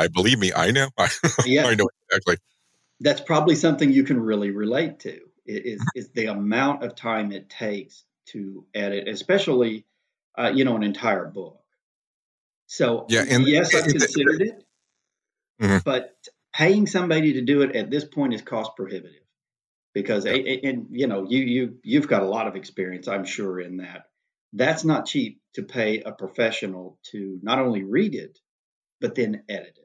I 0.03 0.07
believe 0.09 0.37
me. 0.39 0.51
I 0.53 0.71
know. 0.71 0.89
I, 0.97 1.09
Yeah, 1.45 1.65
I 1.67 1.75
know 1.75 1.87
exactly. 2.09 2.37
that's 2.99 3.21
probably 3.21 3.55
something 3.55 3.91
you 3.91 4.03
can 4.03 4.19
really 4.19 4.51
relate 4.51 4.99
to. 5.01 5.19
Is 5.45 5.81
is 5.95 6.09
the 6.09 6.27
amount 6.27 6.83
of 6.83 6.95
time 6.95 7.31
it 7.31 7.49
takes 7.49 8.03
to 8.27 8.65
edit, 8.73 9.07
especially 9.07 9.85
uh, 10.37 10.51
you 10.53 10.63
know 10.65 10.75
an 10.75 10.83
entire 10.83 11.25
book. 11.25 11.59
So 12.67 13.05
Yeah, 13.09 13.25
and- 13.29 13.45
yes, 13.47 13.73
and 13.73 13.85
the- 13.85 13.99
considered 13.99 14.41
it, 14.41 14.65
Mhm. 15.61 15.83
but 15.83 16.15
paying 16.53 16.87
somebody 16.87 17.33
to 17.33 17.41
do 17.41 17.61
it 17.63 17.75
at 17.75 17.89
this 17.89 18.05
point 18.05 18.33
is 18.33 18.41
cost 18.41 18.75
prohibitive 18.77 19.23
because 19.93 20.25
a- 20.25 20.59
and 20.65 20.87
you 20.91 21.07
know 21.07 21.27
you 21.27 21.39
you 21.39 21.79
you've 21.83 22.07
got 22.07 22.23
a 22.23 22.27
lot 22.27 22.47
of 22.47 22.55
experience, 22.55 23.07
I'm 23.07 23.25
sure, 23.25 23.59
in 23.59 23.77
that. 23.77 24.09
That's 24.53 24.83
not 24.83 25.05
cheap 25.05 25.41
to 25.53 25.63
pay 25.63 26.01
a 26.01 26.11
professional 26.11 26.99
to 27.11 27.39
not 27.41 27.59
only 27.59 27.83
read 27.83 28.15
it 28.15 28.39
but 28.99 29.15
then 29.15 29.43
edit 29.49 29.77
it. 29.77 29.80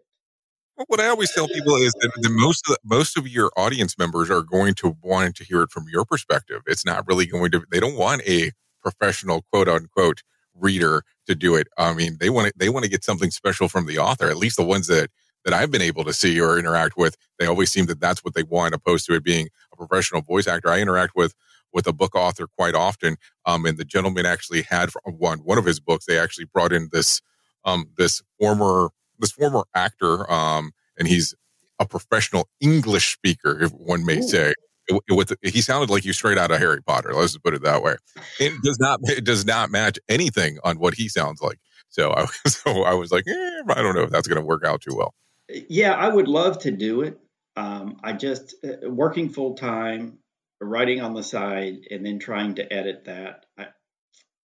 What 0.88 1.00
I 1.00 1.08
always 1.08 1.32
tell 1.32 1.48
people 1.48 1.74
is 1.76 1.92
that 1.94 2.12
the 2.20 2.28
most 2.28 2.68
of 2.68 2.74
the, 2.74 2.78
most 2.84 3.16
of 3.16 3.26
your 3.26 3.50
audience 3.56 3.96
members 3.98 4.30
are 4.30 4.42
going 4.42 4.74
to 4.74 4.94
want 5.02 5.34
to 5.36 5.44
hear 5.44 5.62
it 5.62 5.70
from 5.70 5.86
your 5.90 6.04
perspective. 6.04 6.62
It's 6.66 6.84
not 6.84 7.06
really 7.08 7.24
going 7.26 7.50
to. 7.52 7.64
They 7.70 7.80
don't 7.80 7.96
want 7.96 8.22
a 8.28 8.52
professional 8.82 9.42
quote 9.50 9.68
unquote 9.68 10.22
reader 10.54 11.02
to 11.26 11.34
do 11.34 11.54
it. 11.54 11.68
I 11.78 11.94
mean, 11.94 12.18
they 12.20 12.28
want 12.28 12.48
to, 12.48 12.52
they 12.58 12.68
want 12.68 12.84
to 12.84 12.90
get 12.90 13.04
something 13.04 13.30
special 13.30 13.68
from 13.68 13.86
the 13.86 13.98
author. 13.98 14.28
At 14.28 14.36
least 14.36 14.58
the 14.58 14.64
ones 14.64 14.86
that 14.88 15.10
that 15.46 15.54
I've 15.54 15.70
been 15.70 15.82
able 15.82 16.04
to 16.04 16.12
see 16.12 16.38
or 16.40 16.58
interact 16.58 16.98
with, 16.98 17.16
they 17.38 17.46
always 17.46 17.72
seem 17.72 17.86
that 17.86 18.00
that's 18.00 18.22
what 18.22 18.34
they 18.34 18.42
want, 18.42 18.74
opposed 18.74 19.06
to 19.06 19.14
it 19.14 19.24
being 19.24 19.48
a 19.72 19.76
professional 19.76 20.20
voice 20.20 20.46
actor. 20.46 20.68
I 20.68 20.80
interact 20.80 21.12
with 21.16 21.34
with 21.72 21.86
a 21.86 21.92
book 21.94 22.14
author 22.14 22.46
quite 22.46 22.74
often, 22.74 23.16
um, 23.46 23.64
and 23.64 23.78
the 23.78 23.84
gentleman 23.84 24.26
actually 24.26 24.60
had 24.62 24.90
one 25.06 25.38
one 25.38 25.56
of 25.56 25.64
his 25.64 25.80
books. 25.80 26.04
They 26.04 26.18
actually 26.18 26.46
brought 26.52 26.74
in 26.74 26.90
this 26.92 27.22
um, 27.64 27.86
this 27.96 28.22
former 28.38 28.90
this 29.18 29.32
former 29.32 29.64
actor, 29.74 30.30
um, 30.30 30.72
and 30.98 31.08
he's 31.08 31.34
a 31.78 31.86
professional 31.86 32.48
English 32.60 33.12
speaker, 33.14 33.62
if 33.62 33.70
one 33.72 34.04
may 34.04 34.18
Ooh. 34.18 34.22
say. 34.22 34.50
It- 34.88 35.02
it- 35.08 35.14
with 35.14 35.32
he 35.42 35.60
sounded 35.60 35.90
like 35.90 36.04
you 36.04 36.12
straight 36.12 36.38
out 36.38 36.52
of 36.52 36.58
Harry 36.58 36.80
Potter. 36.82 37.12
Let's 37.12 37.32
just 37.32 37.42
put 37.44 37.54
it 37.54 37.62
that 37.62 37.82
way. 37.82 37.96
It 38.38 38.52
does 38.62 38.78
not 38.78 39.00
it 39.04 39.24
does 39.24 39.44
not 39.44 39.70
match 39.70 39.98
anything 40.08 40.58
on 40.62 40.78
what 40.78 40.94
he 40.94 41.08
sounds 41.08 41.40
like. 41.42 41.58
So 41.88 42.12
I 42.12 42.26
so 42.46 42.82
I 42.84 42.94
was 42.94 43.10
like, 43.10 43.24
eh, 43.26 43.62
I 43.68 43.82
don't 43.82 43.94
know 43.96 44.02
if 44.02 44.10
that's 44.10 44.28
going 44.28 44.40
to 44.40 44.46
work 44.46 44.64
out 44.64 44.82
too 44.82 44.94
well. 44.96 45.12
Yeah, 45.48 45.92
I 45.94 46.08
would 46.08 46.28
love 46.28 46.60
to 46.60 46.70
do 46.70 47.02
it. 47.02 47.18
Um, 47.56 47.98
I 48.04 48.12
just 48.12 48.54
uh, 48.64 48.88
working 48.88 49.30
full 49.30 49.54
time, 49.54 50.18
writing 50.60 51.00
on 51.00 51.14
the 51.14 51.22
side, 51.22 51.78
and 51.90 52.04
then 52.04 52.18
trying 52.18 52.56
to 52.56 52.72
edit 52.72 53.06
that. 53.06 53.46
I, 53.58 53.66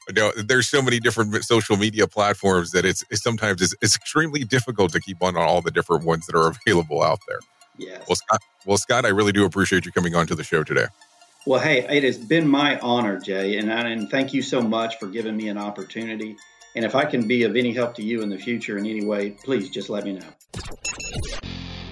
No, 0.09 0.31
there's 0.35 0.67
so 0.67 0.81
many 0.81 0.99
different 0.99 1.43
social 1.43 1.77
media 1.77 2.07
platforms 2.07 2.71
that 2.71 2.85
it's, 2.85 3.03
it's 3.09 3.21
sometimes 3.21 3.61
it's, 3.61 3.75
it's, 3.81 3.95
extremely 3.95 4.43
difficult 4.43 4.91
to 4.93 4.99
keep 4.99 5.21
on 5.21 5.37
all 5.37 5.61
the 5.61 5.71
different 5.71 6.03
ones 6.03 6.25
that 6.25 6.35
are 6.35 6.47
available 6.65 7.03
out 7.03 7.19
there. 7.27 7.39
Yes. 7.77 8.03
Well, 8.07 8.15
Scott, 8.15 8.41
well, 8.65 8.77
Scott, 8.77 9.05
I 9.05 9.09
really 9.09 9.31
do 9.31 9.45
appreciate 9.45 9.85
you 9.85 9.91
coming 9.91 10.15
on 10.15 10.27
to 10.27 10.35
the 10.35 10.43
show 10.43 10.63
today. 10.63 10.87
Well, 11.45 11.59
hey, 11.59 11.79
it 11.89 12.03
has 12.03 12.17
been 12.17 12.47
my 12.47 12.77
honor, 12.79 13.19
Jay, 13.19 13.57
and, 13.57 13.71
and 13.71 14.09
thank 14.09 14.33
you 14.33 14.41
so 14.41 14.61
much 14.61 14.99
for 14.99 15.07
giving 15.07 15.35
me 15.35 15.49
an 15.49 15.57
opportunity. 15.57 16.35
And 16.75 16.85
if 16.85 16.95
I 16.95 17.05
can 17.05 17.27
be 17.27 17.43
of 17.43 17.55
any 17.55 17.73
help 17.73 17.95
to 17.95 18.03
you 18.03 18.21
in 18.21 18.29
the 18.29 18.37
future 18.37 18.77
in 18.77 18.85
any 18.85 19.05
way, 19.05 19.31
please 19.31 19.69
just 19.69 19.89
let 19.89 20.05
me 20.05 20.13
know. 20.13 21.50